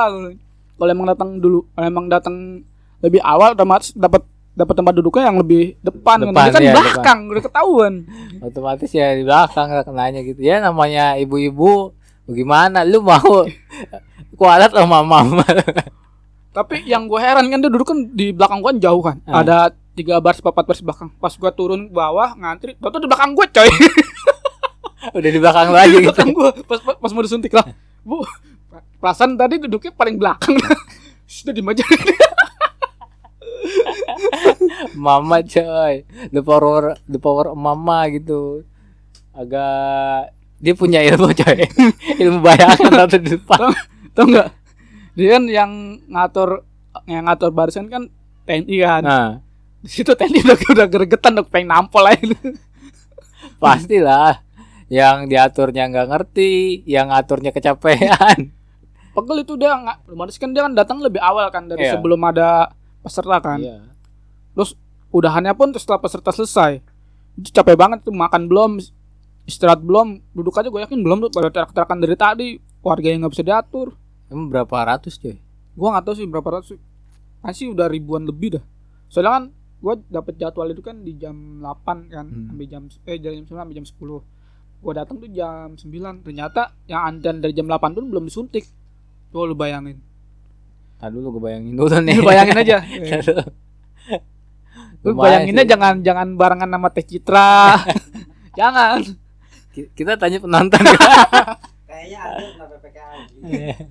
Kalau 0.77 0.89
emang 0.89 1.07
datang 1.09 1.37
dulu, 1.37 1.65
kalau 1.73 1.85
emang 1.85 2.05
datang 2.09 2.65
lebih 3.01 3.21
awal 3.21 3.53
otomatis 3.53 3.93
dapat 3.93 4.25
dapat 4.51 4.73
tempat 4.75 4.93
duduknya 4.93 5.31
yang 5.31 5.39
lebih 5.39 5.79
depan, 5.79 6.27
Depan, 6.27 6.51
Ini 6.51 6.53
kan 6.53 6.61
iya, 6.61 6.73
belakang 6.75 7.19
udah 7.31 7.43
ketahuan. 7.47 7.93
otomatis 8.43 8.91
ya 8.91 9.15
di 9.15 9.23
belakang 9.23 9.67
kenanya 9.87 10.19
gitu 10.27 10.41
ya 10.43 10.59
namanya 10.59 11.15
ibu-ibu 11.15 11.95
bagaimana 12.31 12.87
lu 12.87 13.03
mau 13.03 13.43
kualat 14.39 14.71
sama 14.71 15.03
mama 15.03 15.43
Tapi 16.51 16.83
yang 16.83 17.07
gue 17.07 17.19
heran 17.19 17.47
kan 17.47 17.59
dia 17.63 17.71
duduk 17.71 17.87
kan 17.87 17.99
di 18.11 18.35
belakang 18.35 18.59
gua 18.59 18.75
kan 18.75 18.79
jauh 18.83 18.99
kan. 18.99 19.17
Ah. 19.23 19.39
Ada 19.39 19.57
tiga 19.95 20.19
baris 20.19 20.43
empat 20.43 20.65
baris 20.67 20.83
belakang. 20.83 21.07
Pas 21.15 21.31
gua 21.39 21.51
turun 21.55 21.87
ke 21.87 21.95
bawah 21.95 22.35
ngantri, 22.35 22.75
tau 22.75 22.99
di 22.99 23.07
belakang 23.07 23.31
gue 23.31 23.47
coy. 23.47 23.69
udah 25.15 25.31
di 25.31 25.39
belakang 25.39 25.71
lu 25.71 25.77
aja 25.79 25.97
gitu 25.97 26.11
belakang 26.11 26.29
gua 26.35 26.49
pas 26.67 26.79
pas, 26.83 26.95
pas 26.99 27.11
mau 27.15 27.23
disuntik 27.23 27.55
lah. 27.55 27.71
Bu, 28.03 28.19
perasaan 28.99 29.39
tadi 29.39 29.63
duduknya 29.63 29.95
paling 29.95 30.19
belakang. 30.19 30.59
Sudah 31.31 31.55
di 31.55 31.63
aja. 31.63 31.85
mama 34.95 35.39
coy 35.41 36.03
the 36.35 36.41
power 36.43 36.99
the 37.07 37.19
power 37.19 37.53
of 37.53 37.57
mama 37.57 38.11
gitu 38.11 38.67
agak 39.31 40.35
dia 40.61 40.73
punya 40.73 41.01
ilmu 41.01 41.33
coy 41.33 41.57
ilmu 42.21 42.39
bayangan 42.39 42.93
atau 43.01 43.17
di 43.17 43.29
depan 43.31 43.59
Tau 44.11 44.23
nggak? 44.23 44.49
Dia 45.13 45.27
kan 45.31 45.43
yang 45.45 45.71
ngatur 46.05 46.63
yang 47.05 47.25
ngatur 47.25 47.49
barisan 47.49 47.87
kan 47.87 48.07
TNI 48.43 48.77
kan. 48.79 49.01
nah 49.01 49.29
Di 49.79 49.89
situ 49.89 50.11
TNI 50.11 50.39
udah 50.41 50.57
udah 50.71 50.87
gregetan 50.87 51.33
udah 51.33 51.45
pengen 51.45 51.71
nampol 51.71 52.05
aja. 52.05 52.21
pastilah 53.57 54.41
yang 54.87 55.25
diaturnya 55.25 55.87
nggak 55.87 56.07
ngerti 56.07 56.51
yang 56.85 57.09
ngaturnya 57.09 57.49
kecapean 57.49 58.51
Pegel 59.11 59.37
itu 59.41 59.53
dia 59.55 59.71
nggak 59.73 59.97
otomatis 60.05 60.35
kan 60.35 60.49
dia 60.49 60.63
kan 60.63 60.73
datang 60.73 60.99
lebih 60.99 61.19
awal 61.19 61.47
kan 61.47 61.65
dari 61.65 61.83
Iya. 61.83 61.93
sebelum 61.93 62.21
ada 62.21 62.71
peserta 63.01 63.37
kan. 63.39 63.59
iya 63.59 63.91
Terus 64.51 64.75
udahannya 65.09 65.51
pun 65.51 65.71
setelah 65.71 65.99
peserta 65.99 66.31
selesai. 66.31 66.79
Itu 67.33 67.51
capek 67.51 67.75
banget 67.75 68.03
tuh 68.03 68.11
makan 68.11 68.47
belum 68.47 68.79
istirahat 69.43 69.81
belum? 69.81 70.21
Duduk 70.31 70.53
aja 70.55 70.67
gue 70.67 70.81
yakin 70.81 70.99
belum 71.01 71.17
tuh 71.25 71.31
pada 71.33 71.49
terak-terakan 71.49 71.97
dari 71.99 72.15
tadi 72.15 72.47
warga 72.81 73.07
yang 73.09 73.25
nggak 73.25 73.33
bisa 73.33 73.43
diatur. 73.43 73.97
Emang 74.31 74.47
berapa 74.47 74.75
ratus 74.87 75.17
coy 75.17 75.37
gue 75.71 75.87
nggak 75.87 76.03
tahu 76.03 76.15
sih 76.19 76.27
berapa 76.27 76.59
ratus 76.59 76.75
masih 77.39 77.71
udah 77.71 77.87
ribuan 77.87 78.27
lebih 78.27 78.59
dah. 78.59 78.63
Soalnya 79.07 79.31
kan 79.39 79.43
gue 79.81 79.93
dapet 80.11 80.33
jadwal 80.37 80.67
itu 80.69 80.83
kan 80.83 80.99
di 81.01 81.15
jam 81.17 81.63
8 81.63 82.11
kan 82.11 82.25
Hmm. 82.27 82.47
sampai 82.53 82.67
jam 82.69 82.83
eh 83.07 83.17
dari 83.17 83.35
jam 83.41 83.45
9 83.47 83.57
sampai 83.57 83.75
jam 83.75 83.85
10 83.87 84.21
gue 84.81 84.93
datang 84.93 85.15
tuh 85.17 85.29
jam 85.29 85.73
9 85.73 86.21
ternyata 86.21 86.75
yang 86.85 87.01
antrian 87.07 87.37
dari 87.39 87.53
jam 87.55 87.65
8 87.65 87.97
pun 87.97 88.05
belum 88.07 88.27
disuntik. 88.27 88.67
Tuh 89.31 89.47
lu 89.47 89.55
bayangin. 89.55 89.97
Tadi 90.99 91.17
dulu 91.17 91.39
gue 91.39 91.43
bayangin 91.49 91.73
dulu 91.73 91.89
nih. 91.97 92.15
Lu 92.19 92.23
bayangin 92.27 92.57
aja. 92.61 92.77
Lu 95.01 95.17
bayanginnya 95.17 95.65
sih. 95.65 95.71
jangan 95.73 95.93
jangan 96.05 96.27
barengan 96.37 96.69
sama 96.69 96.89
Teh 96.93 97.05
Citra. 97.05 97.81
Jangan 98.59 98.99
kita 99.71 100.15
tanya 100.15 100.37
penonton 100.37 100.83
Kayaknya 101.83 102.19
ada 102.19 102.39
kena 102.45 102.65
PPKM. 102.67 103.19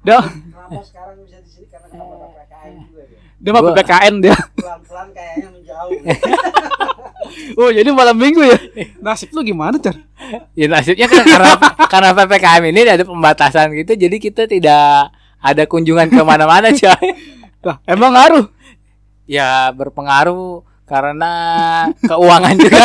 dia 0.00 0.16
Kenapa 0.16 0.80
sekarang 0.80 1.16
bisa 1.22 1.38
di 1.38 1.50
sini 1.50 1.66
karena 1.66 1.86
kena 1.88 2.04
PPKM 2.06 2.72
juga 2.82 3.02
ya. 3.02 3.18
dia 3.36 3.50
mah 3.50 3.60
Gua- 3.60 3.68
PPKN 3.72 4.14
dia 4.18 4.36
Pelan-pelan 4.54 5.08
kayaknya 5.10 5.48
menjauh. 5.50 5.90
oh 7.60 7.70
jadi 7.70 7.88
malam 7.90 8.16
minggu 8.16 8.42
ya 8.42 8.58
nasib 8.98 9.30
lu 9.30 9.42
gimana 9.42 9.76
Car? 9.76 9.94
ya 10.52 10.66
nasibnya 10.66 11.06
kan 11.06 11.22
karena 11.22 11.52
karena 11.86 12.10
ppkm 12.12 12.62
ini 12.66 12.80
ada 12.82 13.04
pembatasan 13.04 13.70
gitu 13.72 13.92
jadi 13.94 14.16
kita 14.18 14.42
tidak 14.44 15.14
ada 15.38 15.62
kunjungan 15.64 16.08
ke 16.08 16.20
mana-mana 16.20 16.72
coy 16.74 17.06
lah 17.60 17.76
emang 17.84 18.12
ngaruh 18.12 18.46
ya 19.24 19.70
berpengaruh 19.70 20.64
karena 20.84 21.32
keuangan 22.02 22.56
juga 22.56 22.82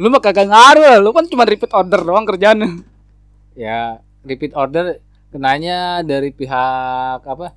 lu 0.00 0.06
mah 0.12 0.22
kagak 0.22 0.46
ngaruh 0.46 1.02
lu 1.02 1.10
kan 1.10 1.26
cuma 1.26 1.42
repeat 1.42 1.72
order 1.74 2.00
doang 2.02 2.26
kerjaan 2.26 2.84
ya 3.58 3.98
repeat 4.22 4.54
order 4.54 5.02
kenanya 5.34 6.06
dari 6.06 6.30
pihak 6.30 7.26
apa 7.26 7.56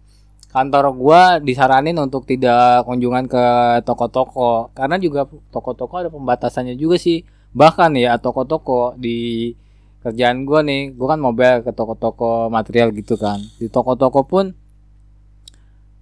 kantor 0.49 0.85
gua 0.97 1.21
disaranin 1.37 1.95
untuk 2.01 2.25
tidak 2.25 2.83
kunjungan 2.89 3.29
ke 3.29 3.45
toko-toko. 3.85 4.73
Karena 4.73 4.97
juga 4.97 5.29
toko-toko 5.53 5.93
ada 6.01 6.09
pembatasannya 6.09 6.73
juga 6.73 6.97
sih. 6.97 7.21
Bahkan 7.53 7.93
ya 7.97 8.17
toko-toko 8.17 8.97
di 8.97 9.53
kerjaan 10.01 10.43
gua 10.49 10.65
nih 10.65 10.97
gua 10.97 11.15
kan 11.15 11.19
mobile 11.21 11.61
ke 11.61 11.71
toko-toko 11.73 12.49
material 12.49 12.89
gitu 12.97 13.15
kan. 13.15 13.37
Di 13.61 13.69
toko-toko 13.69 14.25
pun 14.25 14.45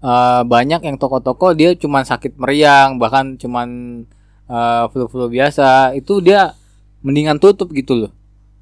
eh, 0.03 0.41
banyak 0.47 0.81
yang 0.87 0.97
toko-toko 0.97 1.51
dia 1.51 1.75
cuman 1.75 2.03
sakit 2.07 2.39
meriang 2.39 2.97
bahkan 3.01 3.35
cuman 3.35 3.67
eh, 4.49 4.83
flu-flu 4.91 5.27
biasa 5.31 5.93
itu 5.95 6.19
dia 6.23 6.55
mendingan 7.05 7.37
tutup 7.39 7.71
gitu 7.75 7.93
loh. 8.07 8.11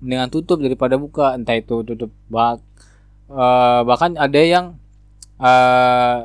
Mendingan 0.04 0.30
tutup 0.30 0.60
daripada 0.62 1.00
buka 1.00 1.34
entah 1.38 1.56
itu 1.58 1.82
tutup 1.86 2.12
bak 2.30 2.62
eh, 3.32 3.80
bahkan 3.88 4.14
ada 4.18 4.42
yang 4.42 4.66
eh 5.42 6.18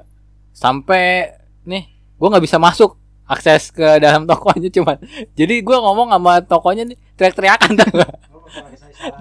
sampai 0.53 1.35
nih 1.67 1.89
gua 2.21 2.37
nggak 2.37 2.45
bisa 2.45 2.59
masuk 2.61 2.97
akses 3.25 3.71
ke 3.73 3.87
dalam 4.03 4.27
tokonya 4.31 4.69
cuman. 4.73 4.99
Jadi 5.39 5.63
gua 5.63 5.79
ngomong 5.85 6.09
sama 6.13 6.33
tokonya 6.45 6.83
nih 6.89 6.99
teriak-teriakan 7.17 7.73
salah. 7.79 8.11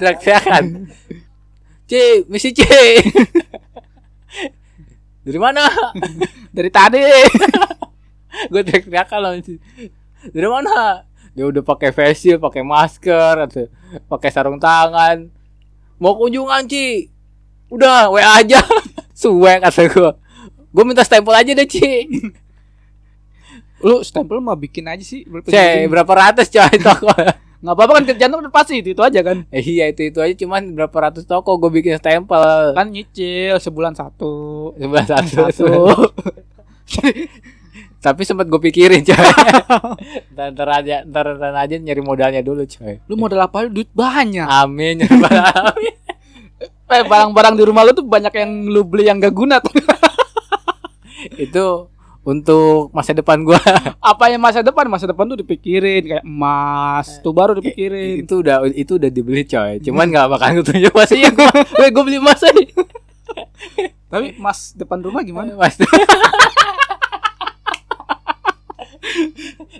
teriak-teriakan. 0.02 0.64
C 1.90 2.22
misi 2.30 2.54
C. 2.54 2.62
Dari 5.30 5.40
mana? 5.42 5.66
Dari 6.56 6.70
tadi. 6.74 7.02
Gue 8.50 8.62
teriak-teriakan 8.66 9.20
loh 9.22 9.34
dari 10.28 10.48
mana? 10.48 11.08
Dia 11.34 11.46
udah 11.48 11.64
pakai 11.64 11.96
face 11.96 12.28
shield 12.28 12.44
pakai 12.44 12.66
masker 12.66 13.48
atau 13.48 13.66
pakai 14.12 14.30
sarung 14.34 14.60
tangan. 14.60 15.32
Mau 16.00 16.16
kunjungan 16.20 16.68
Ci? 16.68 17.08
Udah 17.72 18.12
wa 18.12 18.20
aja. 18.20 18.60
Suwe 19.20 19.60
kata 19.60 19.88
gue 19.88 20.12
gue 20.70 20.84
minta 20.86 21.04
stempel 21.04 21.36
aja 21.36 21.52
deh 21.56 21.68
Ci. 21.68 22.08
Lu 23.88 24.04
stempel 24.04 24.44
mah 24.44 24.60
bikin 24.60 24.92
aja 24.92 25.04
sih 25.04 25.24
C 25.48 25.56
berapa 25.88 26.12
ratus 26.12 26.52
coy 26.52 26.76
toko? 26.88 27.08
Nggak 27.60 27.76
apa-apa 27.76 27.92
kan 28.00 28.04
kerjaan 28.08 28.32
lu 28.32 28.40
udah 28.40 28.56
pasti 28.56 28.80
itu, 28.80 28.96
itu 28.96 29.04
aja 29.04 29.20
kan? 29.20 29.44
Eh, 29.52 29.60
iya 29.60 29.92
itu 29.92 30.08
itu 30.08 30.24
aja 30.24 30.32
cuman 30.32 30.76
berapa 30.76 31.12
ratus 31.12 31.28
toko 31.28 31.60
gue 31.60 31.72
bikin 31.72 32.00
stempel. 32.00 32.76
Kan 32.76 32.92
nyicil 32.92 33.60
sebulan 33.60 33.96
satu. 33.96 34.72
Sebelah 34.80 35.04
satu, 35.08 35.52
satu 35.52 35.68
tapi 38.00 38.24
sempat 38.24 38.48
gue 38.48 38.60
pikirin 38.64 39.04
coy. 39.04 39.16
Ntar, 40.34 40.56
ntar 40.56 40.70
aja 40.72 41.04
ntar, 41.04 41.36
ntar 41.36 41.52
aja 41.52 41.76
nyari 41.76 42.00
modalnya 42.00 42.40
dulu 42.40 42.64
coy. 42.64 43.04
Lu 43.12 43.20
modal 43.20 43.44
apa? 43.44 43.68
Duit 43.68 43.92
banyak. 43.92 44.48
Amin 44.48 45.04
nyari. 45.04 45.20
Amin. 45.20 45.96
eh 46.96 47.04
barang-barang 47.06 47.54
di 47.60 47.64
rumah 47.68 47.84
lu 47.84 47.92
tuh 47.92 48.08
banyak 48.08 48.34
yang 48.34 48.52
lu 48.72 48.88
beli 48.88 49.12
yang 49.12 49.20
gak 49.20 49.36
guna 49.36 49.60
tuh. 49.60 49.76
Itu 51.46 51.92
untuk 52.24 52.90
masa 52.96 53.12
depan 53.12 53.44
gua. 53.44 53.60
Apa 54.00 54.32
yang 54.32 54.40
masa 54.40 54.64
depan? 54.64 54.88
Masa 54.88 55.04
depan 55.04 55.28
tuh 55.28 55.44
dipikirin 55.44 56.04
kayak 56.08 56.26
emas 56.26 57.20
tuh 57.20 57.36
baru 57.36 57.60
dipikirin. 57.60 58.24
Itu 58.24 58.40
udah 58.40 58.64
itu 58.72 58.96
udah 58.96 59.12
dibeli 59.12 59.44
coy. 59.44 59.84
Cuman 59.84 60.08
nggak 60.08 60.28
bakal 60.32 60.64
ketunjuk 60.64 60.96
pas 60.96 61.12
iya 61.12 61.30
gua 61.36 61.52
gua 61.92 62.04
beli 62.08 62.18
emas 62.18 62.40
aja 62.48 62.64
tapi 64.10 64.34
emas 64.42 64.74
depan 64.74 65.00
rumah 65.06 65.22
gimana? 65.22 65.54
Mas 65.54 65.78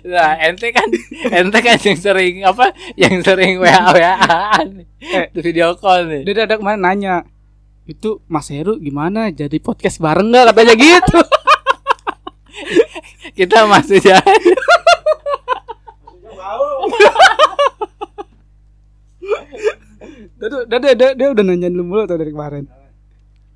Nah, 0.02 0.34
ente 0.42 0.70
kan 0.70 0.88
ente 1.30 1.58
kan 1.60 1.76
yang 1.78 1.98
sering 1.98 2.34
apa 2.42 2.72
yang 2.94 3.22
sering 3.22 3.60
wa 3.60 3.92
waan 3.92 4.86
Eh. 5.00 5.26
video 5.32 5.74
call 5.76 6.06
nih. 6.06 6.22
Dia 6.26 6.44
ada 6.44 6.56
kemarin 6.56 6.82
nanya 6.82 7.14
itu 7.84 8.20
Mas 8.26 8.48
Heru 8.48 8.76
gimana? 8.76 9.30
Jadi 9.30 9.58
podcast 9.58 9.98
bareng 9.98 10.28
nggak? 10.28 10.52
Katanya 10.52 10.74
gitu. 10.76 11.18
Kita 13.38 13.66
masih 13.66 13.98
jalan. 14.02 14.40
Dia, 20.40 20.94
dia, 20.96 21.10
dia 21.12 21.28
udah 21.28 21.44
nanyain 21.44 21.72
lu 21.72 21.84
mulu 21.84 22.08
tuh 22.08 22.16
dari 22.16 22.32
kemarin. 22.32 22.64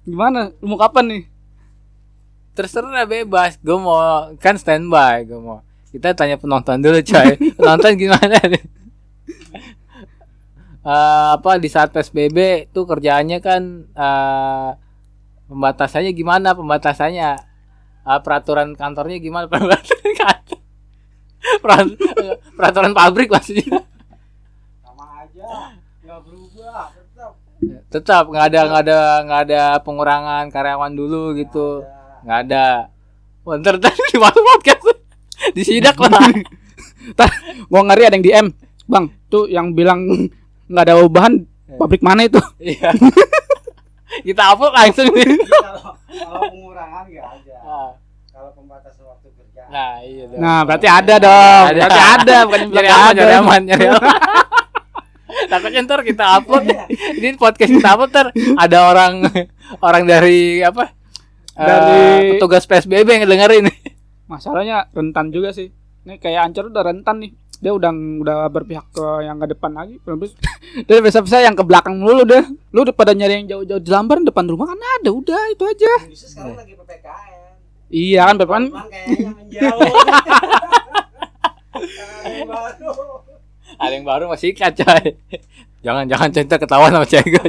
Gimana? 0.05 0.53
Lu 0.61 0.69
mau 0.69 0.79
kapan 0.79 1.05
nih 1.09 1.23
terserah 2.55 3.05
bebas 3.05 3.59
gue 3.61 3.79
mau 3.79 4.31
kan 4.39 4.55
standby 4.55 5.27
gue 5.27 5.39
mau 5.39 5.61
kita 5.91 6.15
tanya 6.15 6.39
penonton 6.39 6.79
dulu 6.79 7.03
coy 7.03 7.35
penonton 7.59 7.93
gimana 7.99 8.39
nih 8.47 8.65
Eh, 10.85 11.29
apa 11.41 11.57
di 11.57 11.73
saat 11.73 11.97
psbb 11.97 12.69
tuh 12.69 12.85
kerjaannya 12.85 13.41
kan 13.41 13.89
eh 13.89 14.71
pembatasannya 15.49 16.13
gimana 16.13 16.53
pembatasannya 16.53 17.31
Eh, 18.05 18.21
peraturan 18.21 18.77
kantornya 18.77 19.17
gimana 19.17 19.49
peraturan 19.51 19.81
kantor 20.21 20.61
peraturan 22.53 22.93
pabrik 22.93 23.33
maksudnya 23.33 23.81
Sama 24.85 25.25
aja. 25.25 25.73
Nggak 26.05 26.21
berubah. 26.21 26.85
Tetap. 26.93 27.33
tetap 27.89 28.25
nggak 28.29 28.45
ada 28.53 28.61
nggak 28.69 28.83
ada 28.85 29.01
nggak 29.25 29.41
ada 29.49 29.63
pengurangan 29.81 30.53
karyawan 30.53 30.93
dulu 30.93 31.33
gitu 31.33 31.81
Ada. 31.81 31.94
Nggak 32.25 32.39
ada 32.49 32.89
Wah, 33.45 33.61
ntar 33.61 33.77
ntar 33.77 33.93
di 34.11 34.17
mana 34.17 34.39
podcast 34.41 34.83
disidak 35.53 35.97
lah 36.01 36.25
gua 37.69 37.81
ngeri 37.85 38.09
ada 38.09 38.17
yang 38.17 38.25
DM 38.25 38.47
bang 38.85 39.05
tuh 39.29 39.45
yang 39.47 39.77
bilang 39.77 40.29
nggak 40.65 40.85
ada 40.89 40.95
ubahan 41.05 41.45
pabrik 41.77 42.01
mana 42.01 42.25
itu 42.25 42.41
Iya. 42.57 42.93
Kita 44.15 44.55
upload 44.55 44.71
langsung 44.71 45.11
nih. 45.11 45.27
Kalau 45.27 45.99
kalau 45.99 46.43
pengurangan 46.55 47.03
nggak 47.03 47.27
ada. 47.35 47.57
Kalau 48.31 48.51
pembatasan 48.55 49.05
waktu 49.11 49.27
kerja. 49.35 49.63
Nah, 49.67 49.93
iya 50.07 50.25
dong. 50.31 50.39
nah 50.39 50.63
berarti 50.63 50.87
ada 50.87 51.15
dong 51.19 51.65
Ada. 51.67 51.79
berarti 51.83 52.03
ada 52.15 52.37
bukan 52.47 52.61
yang 52.63 52.71
nyari 52.71 52.87
bilang 52.87 52.95
aman, 52.95 53.13
nyari 53.19 53.35
aman, 53.35 53.61
nyari 53.67 53.85
aman. 53.91 54.03
Takutnya 55.51 55.81
ntar 55.83 56.01
kita 56.07 56.25
upload 56.39 56.65
ini 57.19 57.35
podcast 57.35 57.71
kita 57.75 57.89
upload 57.99 58.11
ntar 58.15 58.27
ada 58.55 58.79
orang 58.87 59.15
orang 59.83 60.03
dari 60.07 60.63
apa 60.63 60.95
dari 61.55 62.37
petugas 62.37 62.67
PSBB 62.67 63.09
yang 63.09 63.25
dengerin. 63.31 63.71
masalahnya 64.33 64.91
rentan 64.91 65.31
juga 65.31 65.55
sih. 65.55 65.71
Ini 66.05 66.21
kayak 66.21 66.51
Ancur 66.51 66.69
udah 66.69 66.85
rentan 66.85 67.23
nih. 67.23 67.33
Dia 67.63 67.73
udah 67.73 67.89
udah 68.21 68.51
berpihak 68.53 68.93
ke 68.93 69.25
yang 69.25 69.41
ke 69.41 69.47
depan 69.57 69.73
lagi. 69.73 69.97
Terus 70.03 70.37
dia 70.85 70.99
bisa-bisa 71.01 71.41
yang 71.41 71.57
ke 71.57 71.65
belakang 71.65 71.97
dulu 71.97 72.27
deh. 72.29 72.45
Lu 72.75 72.85
udah 72.85 72.93
pada 72.93 73.17
nyari 73.17 73.41
yang 73.41 73.57
jauh-jauh 73.57 73.81
di 73.81 73.91
lambar 73.91 74.21
depan 74.21 74.45
rumah 74.45 74.69
kan 74.69 74.77
ada, 75.01 75.11
udah 75.15 75.55
itu 75.55 75.65
aja. 75.65 75.93
Justru 76.11 76.29
sekarang 76.35 76.61
lagi 76.61 76.77
PPKM. 76.77 77.57
Iya 77.95 78.21
kan, 78.27 78.37
baru. 82.51 82.93
Ada 83.79 83.93
yang 83.95 84.07
baru 84.07 84.25
masih 84.31 84.55
coy. 84.55 85.05
Jangan 85.85 86.09
jangan 86.09 86.29
cerita 86.33 86.57
ketahuan 86.57 86.91
sama 86.97 87.05
cewek. 87.05 87.45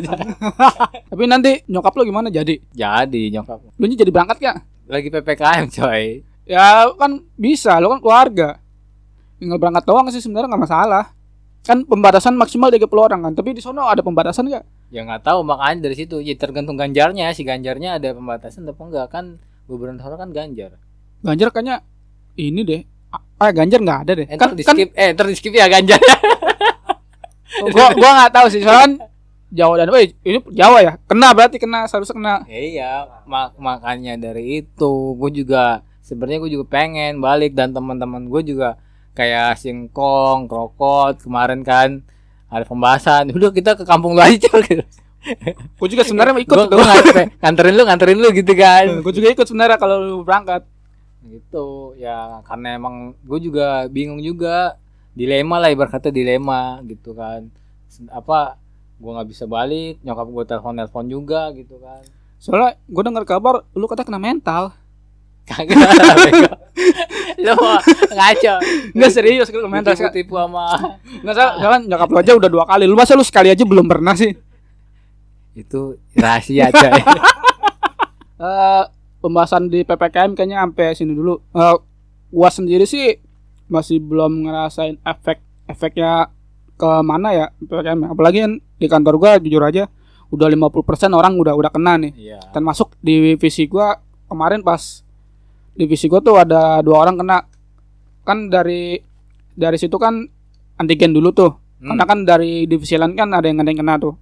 Tapi 1.12 1.24
nanti 1.24 1.64
nyokap 1.72 1.96
lu 1.96 2.04
gimana 2.04 2.28
jadi? 2.28 2.60
Jadi 2.76 3.32
nyokap 3.32 3.64
Lu 3.80 3.86
jadi 3.88 4.12
berangkat 4.12 4.38
gak? 4.44 4.58
lagi 4.86 5.08
PPKM 5.10 5.66
coy. 5.72 6.22
Ya 6.46 6.86
kan 7.00 7.26
bisa, 7.40 7.80
lu 7.82 7.90
kan 7.90 8.04
keluarga. 8.04 8.62
Tinggal 9.42 9.58
berangkat 9.58 9.84
doang 9.88 10.06
sih 10.14 10.22
sebenarnya 10.22 10.52
nggak 10.52 10.64
masalah. 10.68 11.06
Kan 11.66 11.82
pembatasan 11.88 12.38
maksimal 12.38 12.70
30 12.70 12.86
orang 12.94 13.26
kan, 13.26 13.34
tapi 13.34 13.58
di 13.58 13.62
sono 13.64 13.90
ada 13.90 14.06
pembatasan 14.06 14.46
gak? 14.54 14.62
Ya 14.94 15.02
nggak 15.02 15.26
tahu 15.26 15.42
makanya 15.42 15.90
dari 15.90 15.98
situ 15.98 16.22
ya 16.22 16.38
tergantung 16.38 16.78
ganjarnya 16.78 17.34
si 17.34 17.42
ganjarnya 17.42 17.98
ada 17.98 18.14
pembatasan 18.14 18.70
atau 18.70 18.78
enggak 18.86 19.10
kan 19.10 19.42
gubernur 19.66 20.14
kan 20.14 20.30
ganjar. 20.30 20.78
Ganjar 21.26 21.50
kayaknya 21.50 21.82
ini 22.38 22.62
deh. 22.62 22.82
Ah, 23.42 23.50
Ganjar 23.50 23.82
nggak 23.82 24.00
ada 24.06 24.12
deh. 24.22 24.28
Eh, 24.30 24.38
kan 24.38 24.54
di 24.54 24.62
kan 24.62 24.78
skip 24.78 24.94
eh 24.94 25.10
ntar 25.18 25.26
di 25.26 25.36
skip 25.36 25.54
ya 25.58 25.66
ganjar. 25.66 25.98
gua 27.76 27.88
gua 27.96 28.10
nggak 28.22 28.34
tahu 28.34 28.48
sih 28.52 28.62
soalnya 28.62 28.84
kan 28.84 28.94
Jawa 29.56 29.80
dan 29.80 29.90
Wih, 29.94 30.12
ini 30.28 30.44
Jawa 30.52 30.84
ya. 30.84 30.94
Kena 31.08 31.32
berarti 31.32 31.56
kena 31.62 31.88
seharusnya 31.88 32.16
kena. 32.18 32.36
iya 32.50 33.08
mak 33.24 33.56
makanya 33.56 34.20
dari 34.20 34.60
itu 34.66 35.16
gue 35.16 35.32
juga 35.44 35.86
sebenarnya 36.04 36.44
gue 36.44 36.52
juga 36.60 36.66
pengen 36.68 37.24
balik 37.24 37.56
dan 37.56 37.72
teman-teman 37.72 38.28
gue 38.28 38.42
juga 38.52 38.76
kayak 39.16 39.56
singkong, 39.56 40.52
krokot 40.52 41.24
kemarin 41.24 41.64
kan 41.64 42.04
ada 42.52 42.68
pembahasan. 42.68 43.32
Udah 43.32 43.56
kita 43.56 43.80
ke 43.80 43.88
kampung 43.88 44.14
lu 44.14 44.22
aja 44.22 44.38
coy. 44.38 44.84
Gua 45.82 45.88
juga 45.90 46.06
sebenarnya 46.06 46.38
ikut 46.38 46.54
gue 46.54 46.68
tuh. 46.70 46.78
nganterin 47.42 47.74
lu 47.74 47.84
nganterin 47.90 48.20
lu 48.22 48.30
gitu 48.30 48.54
kan. 48.54 48.86
Gua 49.02 49.14
juga 49.16 49.34
ikut 49.34 49.46
sebenarnya 49.48 49.78
kalau 49.80 49.98
lu 50.04 50.18
berangkat. 50.22 50.68
gitu 51.26 51.98
ya 51.98 52.46
karena 52.46 52.78
emang 52.78 53.18
gue 53.26 53.50
juga 53.50 53.90
bingung 53.90 54.22
juga 54.22 54.78
dilema 55.16 55.56
lah 55.58 55.72
ibarat 55.72 55.92
kata 55.92 56.12
dilema 56.12 56.84
gitu 56.84 57.16
kan 57.16 57.48
apa 58.12 58.60
gue 58.96 59.12
nggak 59.12 59.28
bisa 59.28 59.44
balik 59.46 59.98
nyokap 60.00 60.28
gue 60.28 60.44
telepon 60.46 60.76
telepon 60.76 61.06
juga 61.08 61.50
gitu 61.52 61.80
kan 61.80 62.04
Soalnya 62.36 62.78
gua 62.86 63.02
dengar 63.02 63.24
kabar 63.26 63.64
lu 63.74 63.88
kata 63.88 64.04
kena 64.04 64.20
mental. 64.20 64.76
kagak 65.48 65.78
lu 67.40 67.54
ngaco 68.12 68.54
Enggak 68.92 69.12
serius 69.14 69.48
kena 69.50 69.66
mental. 69.66 69.96
tipu 69.96 70.12
tipu 70.12 70.34
sama 70.36 70.68
Enggak 71.24 71.36
salah, 71.38 71.54
soalnya 71.58 71.80
nyokap 71.90 72.08
lu 72.12 72.18
aja 72.20 72.32
udah 72.36 72.50
dua 72.52 72.66
kali. 72.68 72.86
Lu 72.86 72.94
masa 72.94 73.16
lu 73.16 73.24
sekali 73.26 73.50
aja 73.50 73.64
belum 73.64 73.88
pernah 73.88 74.14
sih? 74.14 74.36
itu 75.56 75.96
rahasia 76.12 76.68
coy 76.68 76.92
eh 78.44 78.84
pembahasan 79.24 79.72
di 79.72 79.82
PPKM 79.82 80.36
kayaknya 80.36 80.60
sampai 80.60 80.92
sini 80.92 81.16
dulu. 81.16 81.40
Eh 81.56 81.76
gua 82.30 82.50
sendiri 82.52 82.84
sih 82.84 83.16
masih 83.66 83.98
belum 83.98 84.46
ngerasain 84.46 85.02
efek 85.02 85.42
efeknya 85.66 86.30
ke 86.76 86.90
mana 87.02 87.32
ya 87.32 87.46
PPKM. 87.58 88.12
Apalagi 88.12 88.38
kan 88.44 88.54
di 88.60 88.88
kantor 88.88 89.16
gua 89.18 89.32
jujur 89.40 89.64
aja 89.64 89.88
udah 90.30 90.48
50% 90.50 90.76
orang 91.14 91.34
udah 91.40 91.54
udah 91.56 91.72
kena 91.72 91.96
nih. 91.98 92.12
iya 92.16 92.40
Termasuk 92.52 92.94
di 93.00 93.34
divisi 93.34 93.66
gua 93.66 93.96
kemarin 94.28 94.62
pas 94.62 95.02
divisi 95.74 96.06
gua 96.06 96.20
tuh 96.20 96.36
ada 96.38 96.84
dua 96.84 97.02
orang 97.02 97.16
kena. 97.16 97.38
Kan 98.26 98.50
dari 98.52 99.00
dari 99.56 99.78
situ 99.80 99.96
kan 99.96 100.28
antigen 100.76 101.16
dulu 101.16 101.32
tuh. 101.32 101.52
Hmm. 101.80 101.96
Karena 101.96 102.04
kan 102.06 102.20
dari 102.24 102.68
divisi 102.68 102.96
lain 102.96 103.16
kan 103.16 103.32
ada 103.32 103.48
yang 103.48 103.64
ada 103.64 103.70
yang 103.72 103.80
kena 103.80 103.96
tuh. 103.98 104.14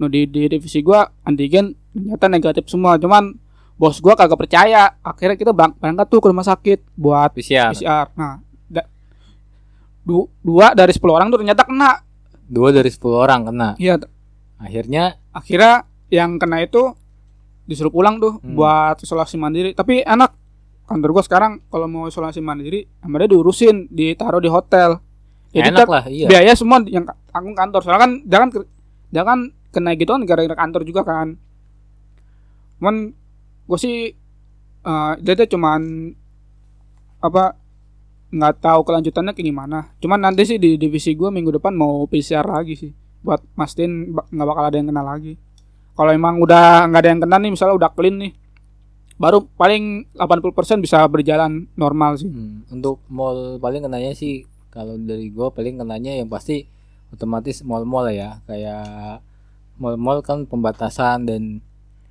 Nah 0.00 0.08
di, 0.08 0.24
di 0.24 0.48
divisi 0.48 0.80
gua 0.80 1.04
antigen 1.26 1.74
ternyata 1.92 2.26
negatif 2.30 2.64
semua. 2.70 2.96
Cuman 2.96 3.34
bos 3.74 3.98
gua 3.98 4.14
kagak 4.14 4.38
percaya. 4.38 4.94
Akhirnya 5.02 5.34
kita 5.34 5.50
berang- 5.50 5.74
berangkat 5.76 6.06
tuh 6.06 6.20
ke 6.22 6.28
rumah 6.30 6.46
sakit 6.46 6.78
buat 6.94 7.34
PCR 7.34 7.74
PCR. 7.74 8.06
Nah, 8.14 8.38
du- 10.02 10.30
dua 10.40 10.72
dari 10.72 10.90
10 10.90 11.12
orang 11.12 11.28
tuh 11.28 11.38
ternyata 11.38 11.62
kena. 11.62 12.02
dua 12.44 12.68
dari 12.70 12.88
10 12.88 13.14
orang 13.14 13.40
kena 13.44 13.68
Iya, 13.76 14.00
akhirnya 14.56 15.14
akhirnya 15.30 15.86
yang 16.08 16.34
kena 16.36 16.60
itu 16.60 16.92
disuruh 17.64 17.88
pulang 17.88 18.18
tuh 18.18 18.36
Hmm. 18.36 18.54
buat 18.54 18.98
isolasi 18.98 19.36
mandiri. 19.36 19.70
Tapi 19.72 20.02
enak. 20.02 20.34
Kantor 20.82 21.10
gua 21.12 21.22
sekarang 21.22 21.62
kalau 21.66 21.86
mau 21.86 22.04
isolasi 22.04 22.42
mandiri, 22.42 22.82
sama 22.98 23.22
dia 23.22 23.30
diurusin, 23.30 23.86
ditaruh 23.86 24.42
di 24.42 24.50
hotel. 24.50 24.98
Jadi 25.50 25.66
enak 25.68 25.86
lah 25.86 26.04
iya 26.06 26.26
biaya 26.26 26.50
semua 26.52 26.82
yang 26.84 27.02
tanggung 27.28 27.54
kantor 27.54 27.78
soalnya 27.80 28.00
kan 28.00 28.12
jangan 28.24 28.48
jangan 29.10 29.38
kena 29.70 29.94
gitu 29.94 30.10
kan 30.10 30.22
gara-gara 30.22 30.54
kantor 30.56 30.82
juga 30.82 31.02
kan 31.02 31.34
cuman 32.76 33.10
gue 33.66 33.78
sih 33.78 34.14
eh 34.80 35.12
dia 35.18 35.34
tuh 35.36 35.50
cuman 35.50 36.14
apa 37.20 37.58
nggak 38.30 38.62
tahu 38.62 38.80
kelanjutannya 38.86 39.34
kayak 39.34 39.48
gimana. 39.50 39.78
Cuman 39.98 40.22
nanti 40.22 40.46
sih 40.46 40.58
di 40.58 40.78
divisi 40.78 41.14
gue 41.18 41.28
minggu 41.28 41.58
depan 41.58 41.74
mau 41.74 42.06
PCR 42.06 42.46
lagi 42.46 42.78
sih 42.78 42.92
buat 43.20 43.44
mastiin 43.52 44.16
nggak 44.16 44.46
bakal 44.48 44.64
ada 44.70 44.76
yang 44.78 44.88
kena 44.88 45.02
lagi. 45.04 45.34
Kalau 45.98 46.10
emang 46.14 46.40
udah 46.40 46.88
nggak 46.88 47.00
ada 47.02 47.10
yang 47.10 47.20
kena 47.20 47.36
nih 47.42 47.50
misalnya 47.52 47.76
udah 47.76 47.90
clean 47.92 48.16
nih 48.16 48.32
baru 49.20 49.44
paling 49.44 50.16
80% 50.16 50.80
bisa 50.80 51.04
berjalan 51.04 51.68
normal 51.76 52.16
sih. 52.16 52.30
Hmm, 52.30 52.64
untuk 52.72 53.04
mall 53.12 53.60
paling 53.60 53.84
kenanya 53.84 54.16
sih 54.16 54.48
kalau 54.72 54.96
dari 54.96 55.28
gua 55.28 55.52
paling 55.52 55.76
kenanya 55.76 56.16
yang 56.16 56.30
pasti 56.30 56.64
otomatis 57.12 57.60
mall-mall 57.60 58.08
ya. 58.08 58.40
Kayak 58.48 59.20
mall-mall 59.76 60.24
kan 60.24 60.48
pembatasan 60.48 61.28
dan 61.28 61.60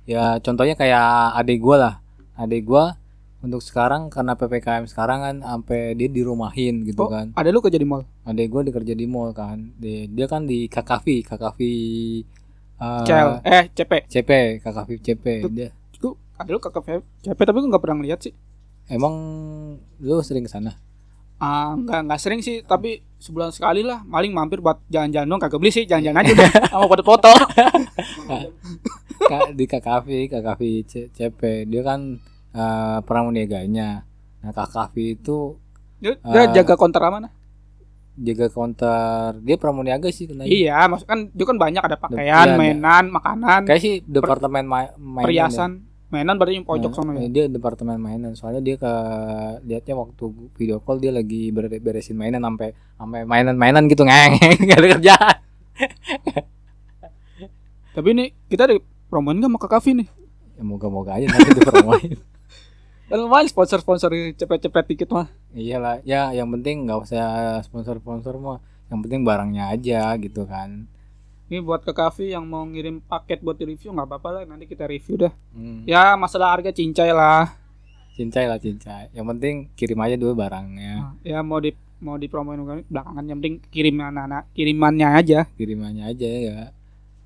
ya 0.06 0.38
contohnya 0.38 0.78
kayak 0.78 1.34
adik 1.34 1.58
gua 1.58 1.76
lah. 1.80 1.94
Adik 2.38 2.68
gua 2.68 2.99
untuk 3.40 3.58
sekarang 3.58 4.08
karena 4.08 4.34
ppkm 4.34 4.84
sekarang 4.84 5.18
kan 5.18 5.36
sampai 5.40 5.92
dia 5.92 6.06
dirumahin 6.06 6.84
gitu 6.84 7.00
Oh, 7.00 7.08
kan. 7.08 7.32
ada 7.32 7.48
lu 7.48 7.58
kerja 7.58 7.74
di 7.74 7.84
mall? 7.84 8.04
Adik 8.22 8.46
gua 8.46 8.60
dikerja 8.60 8.92
di 8.92 9.04
mall 9.04 9.32
kan. 9.32 9.72
Dia, 9.74 10.04
dia 10.04 10.26
kan 10.26 10.44
di 10.44 10.66
KKV 10.66 11.06
KKV 11.24 11.60
eh, 12.76 13.02
CL 13.02 13.30
eh 13.42 13.64
CP 13.70 13.92
CP 14.06 14.30
KKV 14.60 14.90
CP 14.98 15.24
dia 15.48 15.68
Gue 15.96 16.12
ada 16.34 16.48
lu 16.48 16.58
KPP 16.58 16.88
CP 17.22 17.38
tapi 17.38 17.58
gue 17.58 17.68
nggak 17.68 17.80
pernah 17.80 17.96
ngeliat 17.98 18.20
sih. 18.20 18.34
Emang 18.86 19.14
lu 19.98 20.20
sering 20.20 20.42
ke 20.42 20.50
sana? 20.50 20.76
Ah, 21.36 21.72
nggak 21.72 22.00
nggak 22.04 22.20
sering 22.20 22.40
sih, 22.40 22.60
tapi 22.60 23.00
sebulan 23.16 23.48
sekali 23.48 23.80
lah. 23.80 24.04
Paling 24.04 24.28
mampir 24.28 24.60
buat 24.60 24.84
jalan-jalan 24.86 25.24
dong, 25.26 25.40
kagak 25.40 25.56
beli 25.56 25.70
sih, 25.70 25.88
jalan-jalan 25.88 26.20
aja 26.20 26.30
udah. 26.34 26.50
Sama 26.72 26.84
foto-foto. 26.86 27.32
Kak 29.20 29.52
di 29.52 29.64
KKV, 29.64 30.08
KKV 30.28 30.60
CP 31.10 31.40
dia 31.64 31.80
kan 31.80 32.20
eh, 32.50 32.98
pramuniaganya. 33.02 34.02
Nah 34.40 34.50
KKV 34.50 34.94
itu 35.14 35.38
Dia, 35.96 36.16
Ah. 36.20 36.32
dia 36.48 36.62
jaga 36.62 36.74
konter 36.74 37.02
mana? 37.02 37.28
jaga 38.16 38.48
counter 38.48 39.32
dia 39.40 39.56
pramuniaga 39.56 40.08
sih 40.08 40.24
kena. 40.24 40.44
Iya, 40.44 40.84
maksud 40.86 41.04
kan 41.04 41.28
dia 41.30 41.44
kan 41.44 41.56
banyak 41.56 41.80
ada 41.80 41.96
pakaian, 41.96 42.20
Iya, 42.20 42.36
ada. 42.46 42.56
mainan, 42.56 43.08
makanan, 43.08 43.64
Kayak 43.64 43.80
sih 43.80 43.94
departemen 44.02 44.64
ma- 44.64 44.92
mainan. 44.94 45.24
perhiasan. 45.24 45.70
Mainan 46.10 46.36
berarti 46.36 46.54
yang 46.54 46.66
ya. 46.66 46.68
pojok 46.68 46.90
Nah, 46.90 46.96
sana 46.98 47.10
ya. 47.16 47.28
Dia 47.30 47.44
departemen 47.46 47.96
mainan. 47.96 48.32
Soalnya 48.34 48.60
dia 48.60 48.76
ke 48.76 48.92
lihatnya 49.62 49.94
waktu 49.94 50.24
video 50.52 50.80
call 50.80 50.98
dia 50.98 51.08
lagi 51.10 51.48
ber- 51.48 51.70
beresin 51.70 52.12
mainan 52.14 52.42
sampai 52.42 52.68
sampai 52.92 53.24
mainan-mainan 53.24 53.86
gitu 53.86 54.02
ngeng 54.02 54.36
nggak 54.64 54.78
ada 54.78 54.88
kerjaan. 54.90 55.36
Tapi 57.90 58.08
ini 58.10 58.24
kita 58.46 58.66
di 58.66 58.76
promoin 59.06 59.36
nggak 59.36 59.48
mau 59.48 59.58
ke 59.58 59.66
kafe 59.66 59.90
nih? 59.92 60.08
Ya 60.54 60.62
moga-moga 60.62 61.14
aja 61.14 61.24
nanti 61.26 61.50
dipromoin. 61.52 62.10
Kan 63.10 63.18
lumayan 63.18 63.50
sponsor-sponsor 63.50 64.14
cepet-cepet 64.38 64.84
dikit 64.94 65.10
mah. 65.10 65.26
Iyalah, 65.50 65.98
ya 66.06 66.30
yang 66.30 66.46
penting 66.54 66.86
nggak 66.86 67.10
usah 67.10 67.58
sponsor-sponsor 67.66 68.38
mah. 68.38 68.62
Yang 68.86 68.98
penting 69.02 69.20
barangnya 69.26 69.74
aja 69.74 70.14
gitu 70.22 70.46
kan. 70.46 70.86
Ini 71.50 71.58
buat 71.58 71.82
ke 71.82 71.90
kafe 71.90 72.30
yang 72.30 72.46
mau 72.46 72.62
ngirim 72.62 73.02
paket 73.02 73.42
buat 73.42 73.58
di 73.58 73.66
review 73.66 73.90
nggak 73.90 74.06
apa-apa 74.06 74.28
lah, 74.30 74.42
nanti 74.46 74.70
kita 74.70 74.86
review 74.86 75.26
dah. 75.26 75.34
Hmm. 75.50 75.82
Ya 75.90 76.14
masalah 76.14 76.54
harga 76.54 76.70
cincai 76.70 77.10
lah. 77.10 77.50
Cincai 78.14 78.46
lah 78.46 78.62
cincai. 78.62 79.10
Yang 79.10 79.26
penting 79.34 79.54
kirim 79.74 79.98
aja 79.98 80.14
dulu 80.14 80.38
barangnya. 80.38 81.18
Ya 81.26 81.42
mau 81.42 81.58
di 81.58 81.74
mau 81.98 82.14
dipromoin 82.14 82.86
belakangan 82.86 83.26
yang 83.26 83.42
penting 83.42 83.58
kirim 83.74 83.98
anak-anak 83.98 84.46
kirimannya 84.54 85.08
aja. 85.18 85.50
Kirimannya 85.58 86.14
aja 86.14 86.28
ya. 86.30 86.58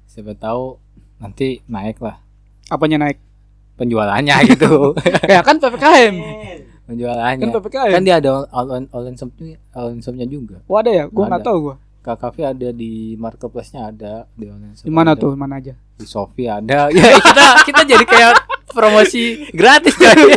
Siapa 0.08 0.32
tahu 0.32 0.80
nanti 1.20 1.60
naik 1.68 2.00
lah 2.00 2.24
Apanya 2.72 2.96
naik? 2.96 3.20
Penjualannya 3.74 4.36
gitu. 4.54 4.94
Kayak 4.98 5.42
kan 5.44 5.56
PPKM. 5.58 6.14
penjualannya. 6.84 7.44
Kan 7.44 7.50
PPKM. 7.60 7.92
Kan 7.96 8.02
dia 8.04 8.16
ada 8.20 8.44
online 8.52 8.86
online 8.92 9.16
shopnya, 9.16 9.56
online 9.74 10.02
shopnya 10.04 10.26
juga. 10.28 10.60
Oh 10.68 10.76
ada 10.78 10.90
ya? 10.92 11.04
Gua 11.08 11.26
nggak 11.30 11.44
tahu 11.44 11.58
gua. 11.70 11.76
KKV 12.04 12.36
ada 12.44 12.68
di 12.68 13.16
marketplace-nya 13.16 13.88
ada 13.88 14.28
di 14.36 14.44
online 14.52 14.76
shop. 14.76 14.84
Di 14.84 14.92
mana 14.92 15.16
tuh? 15.16 15.32
Mana 15.32 15.56
aja? 15.56 15.72
Di 15.96 16.04
Shopee 16.04 16.50
ada. 16.52 16.90
Ya 16.96 17.16
kita 17.16 17.46
kita 17.64 17.80
jadi 17.88 18.04
kayak 18.04 18.32
promosi 18.74 19.48
gratis 19.54 19.94
coy. 19.96 20.36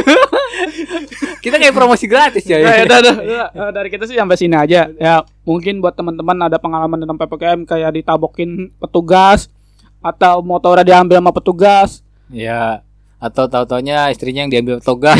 kita 1.43 1.55
kayak 1.59 1.75
promosi 1.75 2.05
gratis 2.07 2.45
coy. 2.47 2.61
Ya, 2.61 2.85
udah, 2.87 2.97
udah. 3.03 3.15
Eh, 3.51 3.71
dari 3.73 3.89
kita 3.91 4.07
sih 4.07 4.15
sampai 4.15 4.37
sini 4.39 4.55
aja. 4.55 4.87
Ya, 4.95 5.25
mungkin 5.43 5.81
buat 5.83 5.97
teman-teman 5.97 6.47
ada 6.47 6.55
pengalaman 6.61 7.01
dalam 7.01 7.17
PPKM 7.17 7.65
kayak 7.67 7.91
ditabokin 7.99 8.71
petugas 8.79 9.49
atau 9.99 10.45
motor 10.45 10.79
diambil 10.85 11.19
sama 11.19 11.33
petugas. 11.33 12.05
Ya, 12.29 12.85
atau 13.17 13.49
tahu-taunya 13.49 14.13
istrinya 14.13 14.45
yang 14.45 14.51
diambil 14.53 14.77
toga. 14.81 15.17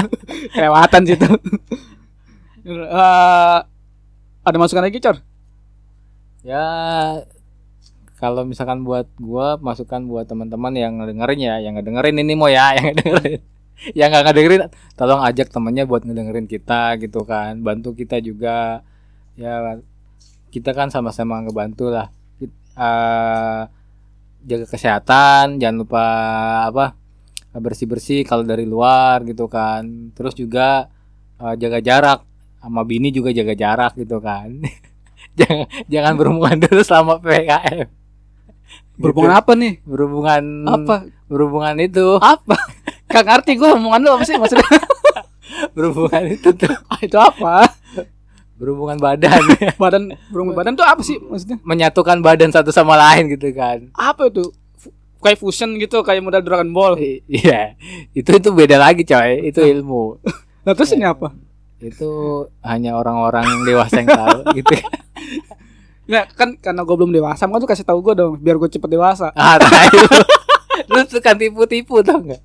Kelewatan 0.54 1.02
situ. 1.06 1.28
Eh, 2.60 3.58
ada 4.44 4.56
masukan 4.60 4.84
lagi, 4.84 5.00
Cor? 5.00 5.16
ya 6.40 6.64
kalau 8.20 8.44
misalkan 8.44 8.84
buat 8.84 9.08
gua 9.16 9.56
masukan 9.56 10.04
buat 10.04 10.28
teman-teman 10.28 10.76
yang 10.76 11.00
ngedengerin 11.00 11.40
ya, 11.40 11.54
yang 11.64 11.72
ngedengerin 11.80 12.20
ini 12.20 12.36
mau 12.36 12.52
ya, 12.52 12.72
yang 12.76 12.92
ngedengerin. 12.92 13.40
yang 13.96 14.08
nggak 14.12 14.24
ngedengerin 14.28 14.62
tolong 14.92 15.24
ajak 15.24 15.48
temennya 15.48 15.88
buat 15.88 16.04
ngedengerin 16.04 16.44
kita 16.44 17.00
gitu 17.00 17.24
kan. 17.24 17.64
Bantu 17.64 17.96
kita 17.96 18.20
juga. 18.20 18.84
Ya 19.40 19.80
kita 20.52 20.76
kan 20.76 20.92
sama-sama 20.92 21.40
ngebantu 21.40 21.88
lah. 21.88 22.12
Eh, 22.76 23.62
jaga 24.44 24.66
kesehatan, 24.68 25.56
jangan 25.56 25.76
lupa 25.80 26.04
apa? 26.68 26.99
Bersih-bersih 27.52 28.22
kalau 28.22 28.46
dari 28.46 28.62
luar 28.62 29.26
gitu 29.26 29.46
kan. 29.46 30.14
Terus 30.14 30.34
juga 30.34 30.86
eh, 31.36 31.54
jaga 31.58 31.78
jarak 31.80 32.20
sama 32.60 32.84
bini 32.84 33.10
juga 33.10 33.30
jaga 33.30 33.54
jarak 33.54 33.92
gitu 33.96 34.20
kan. 34.20 34.62
jangan 35.38 35.66
jangan 35.86 36.12
berhubungan 36.14 36.56
dulu 36.68 36.82
selama 36.82 37.18
PKM. 37.18 37.88
Berhubungan 39.00 39.32
Gitu. 39.32 39.40
apa 39.40 39.52
nih? 39.56 39.72
Berhubungan 39.82 40.44
Apa? 40.68 40.94
Berhubungan 41.26 41.74
itu. 41.80 42.06
Apa? 42.20 42.56
Gak 43.10 43.24
ngerti 43.26 43.58
gue 43.58 43.68
omongan 43.74 44.00
lu 44.04 44.10
apa 44.12 44.22
sih 44.22 44.36
maksudnya? 44.38 44.68
Berhubungan 45.74 46.22
itu 46.30 46.52
tuh. 46.54 46.70
Ah, 46.86 47.00
itu 47.02 47.18
apa? 47.18 47.66
Berhubungan 48.54 49.00
badan. 49.00 49.40
Badan 49.80 50.12
berhubungan 50.28 50.54
badan 50.54 50.74
tuh 50.76 50.84
apa 50.84 51.00
sih 51.00 51.16
maksudnya? 51.16 51.56
Menyatukan 51.64 52.20
badan 52.20 52.52
satu 52.52 52.70
sama 52.70 52.94
lain 52.94 53.32
gitu 53.32 53.50
kan. 53.56 53.88
Apa 53.96 54.28
itu? 54.28 54.52
Kayak 55.20 55.38
fusion 55.38 55.76
gitu, 55.76 56.00
kayak 56.00 56.24
model 56.24 56.40
Dragon 56.40 56.70
Ball. 56.70 56.96
I- 56.96 57.20
Iya. 57.24 57.76
Itu 58.10 58.34
itu 58.34 58.48
beda 58.50 58.76
lagi 58.76 59.04
coy. 59.04 59.46
Itu 59.46 59.60
ilmu. 59.60 60.16
Nah, 60.60 60.76
terus 60.76 60.92
ini 60.92 61.04
apa? 61.04 61.32
Itu 61.80 62.10
hanya 62.60 62.92
orang-orang 62.92 63.64
dewasa 63.64 63.96
yang 63.96 64.12
tahu 64.12 64.44
gitu. 64.60 64.76
Nah, 66.04 66.28
kan 66.28 66.52
karena 66.54 66.84
gue 66.84 66.92
belum 66.94 67.08
dewasa, 67.10 67.48
makanya 67.48 67.64
tuh 67.64 67.70
kasih 67.70 67.86
tahu 67.88 67.98
gue 68.02 68.12
dong, 68.12 68.36
biar 68.36 68.60
gue 68.60 68.68
cepet 68.68 68.90
dewasa. 68.90 69.32
Ah, 69.40 69.56
tahu. 69.56 70.04
Lu 70.86 71.00
suka 71.06 71.32
tipu-tipu 71.32 72.00
tau 72.00 72.20
nggak? 72.20 72.42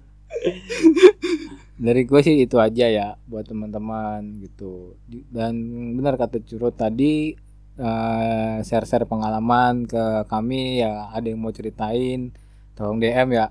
Dari 1.76 2.02
gue 2.08 2.20
sih 2.22 2.40
itu 2.40 2.56
aja 2.56 2.88
ya 2.88 3.08
buat 3.28 3.44
teman-teman 3.44 4.40
gitu. 4.40 4.96
Dan 5.28 5.60
benar 5.94 6.16
kata 6.16 6.40
Curut 6.40 6.72
tadi 6.74 7.36
eh, 7.76 8.56
share-share 8.62 9.04
pengalaman 9.04 9.84
ke 9.84 10.00
kami 10.26 10.80
ya 10.80 11.12
ada 11.12 11.28
yang 11.28 11.44
mau 11.44 11.52
ceritain 11.52 12.32
tolong 12.76 13.00
DM 13.02 13.30
ya 13.36 13.46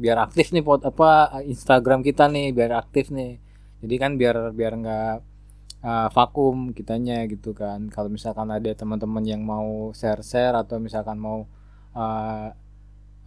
biar 0.00 0.18
aktif 0.26 0.52
nih 0.54 0.64
pot 0.64 0.80
apa 0.86 1.42
Instagram 1.44 2.00
kita 2.00 2.26
nih 2.32 2.52
biar 2.56 2.72
aktif 2.76 3.12
nih. 3.12 3.38
Jadi 3.80 3.94
kan 4.00 4.12
biar 4.20 4.52
biar 4.56 4.72
nggak 4.80 5.14
eh, 5.84 6.08
vakum 6.16 6.72
kitanya 6.76 7.24
gitu 7.28 7.52
kan. 7.56 7.88
Kalau 7.92 8.08
misalkan 8.12 8.48
ada 8.52 8.70
teman-teman 8.74 9.24
yang 9.24 9.42
mau 9.44 9.92
share-share 9.92 10.56
atau 10.56 10.76
misalkan 10.82 11.16
mau 11.20 11.46
eh, 11.96 12.48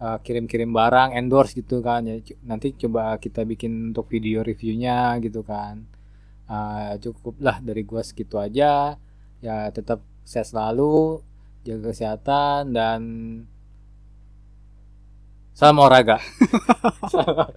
uh, 0.00 0.18
kirim-kirim 0.20 0.70
barang 0.74 1.14
endorse 1.14 1.54
gitu 1.54 1.80
kan 1.84 2.06
ya 2.06 2.18
nanti 2.46 2.74
coba 2.74 3.16
kita 3.20 3.46
bikin 3.46 3.94
untuk 3.94 4.08
video 4.10 4.42
reviewnya 4.44 5.18
gitu 5.22 5.42
kan 5.44 5.86
Uh, 6.44 7.00
cukup 7.00 7.40
lah 7.40 7.56
dari 7.64 7.88
gua 7.88 8.04
segitu 8.04 8.36
aja 8.36 9.00
ya 9.40 9.56
tetap 9.72 10.04
sehat 10.28 10.52
selalu 10.52 11.24
jaga 11.64 11.88
kesehatan 11.88 12.68
dan 12.76 13.00
salam 15.54 15.78
olahraga 15.78 16.18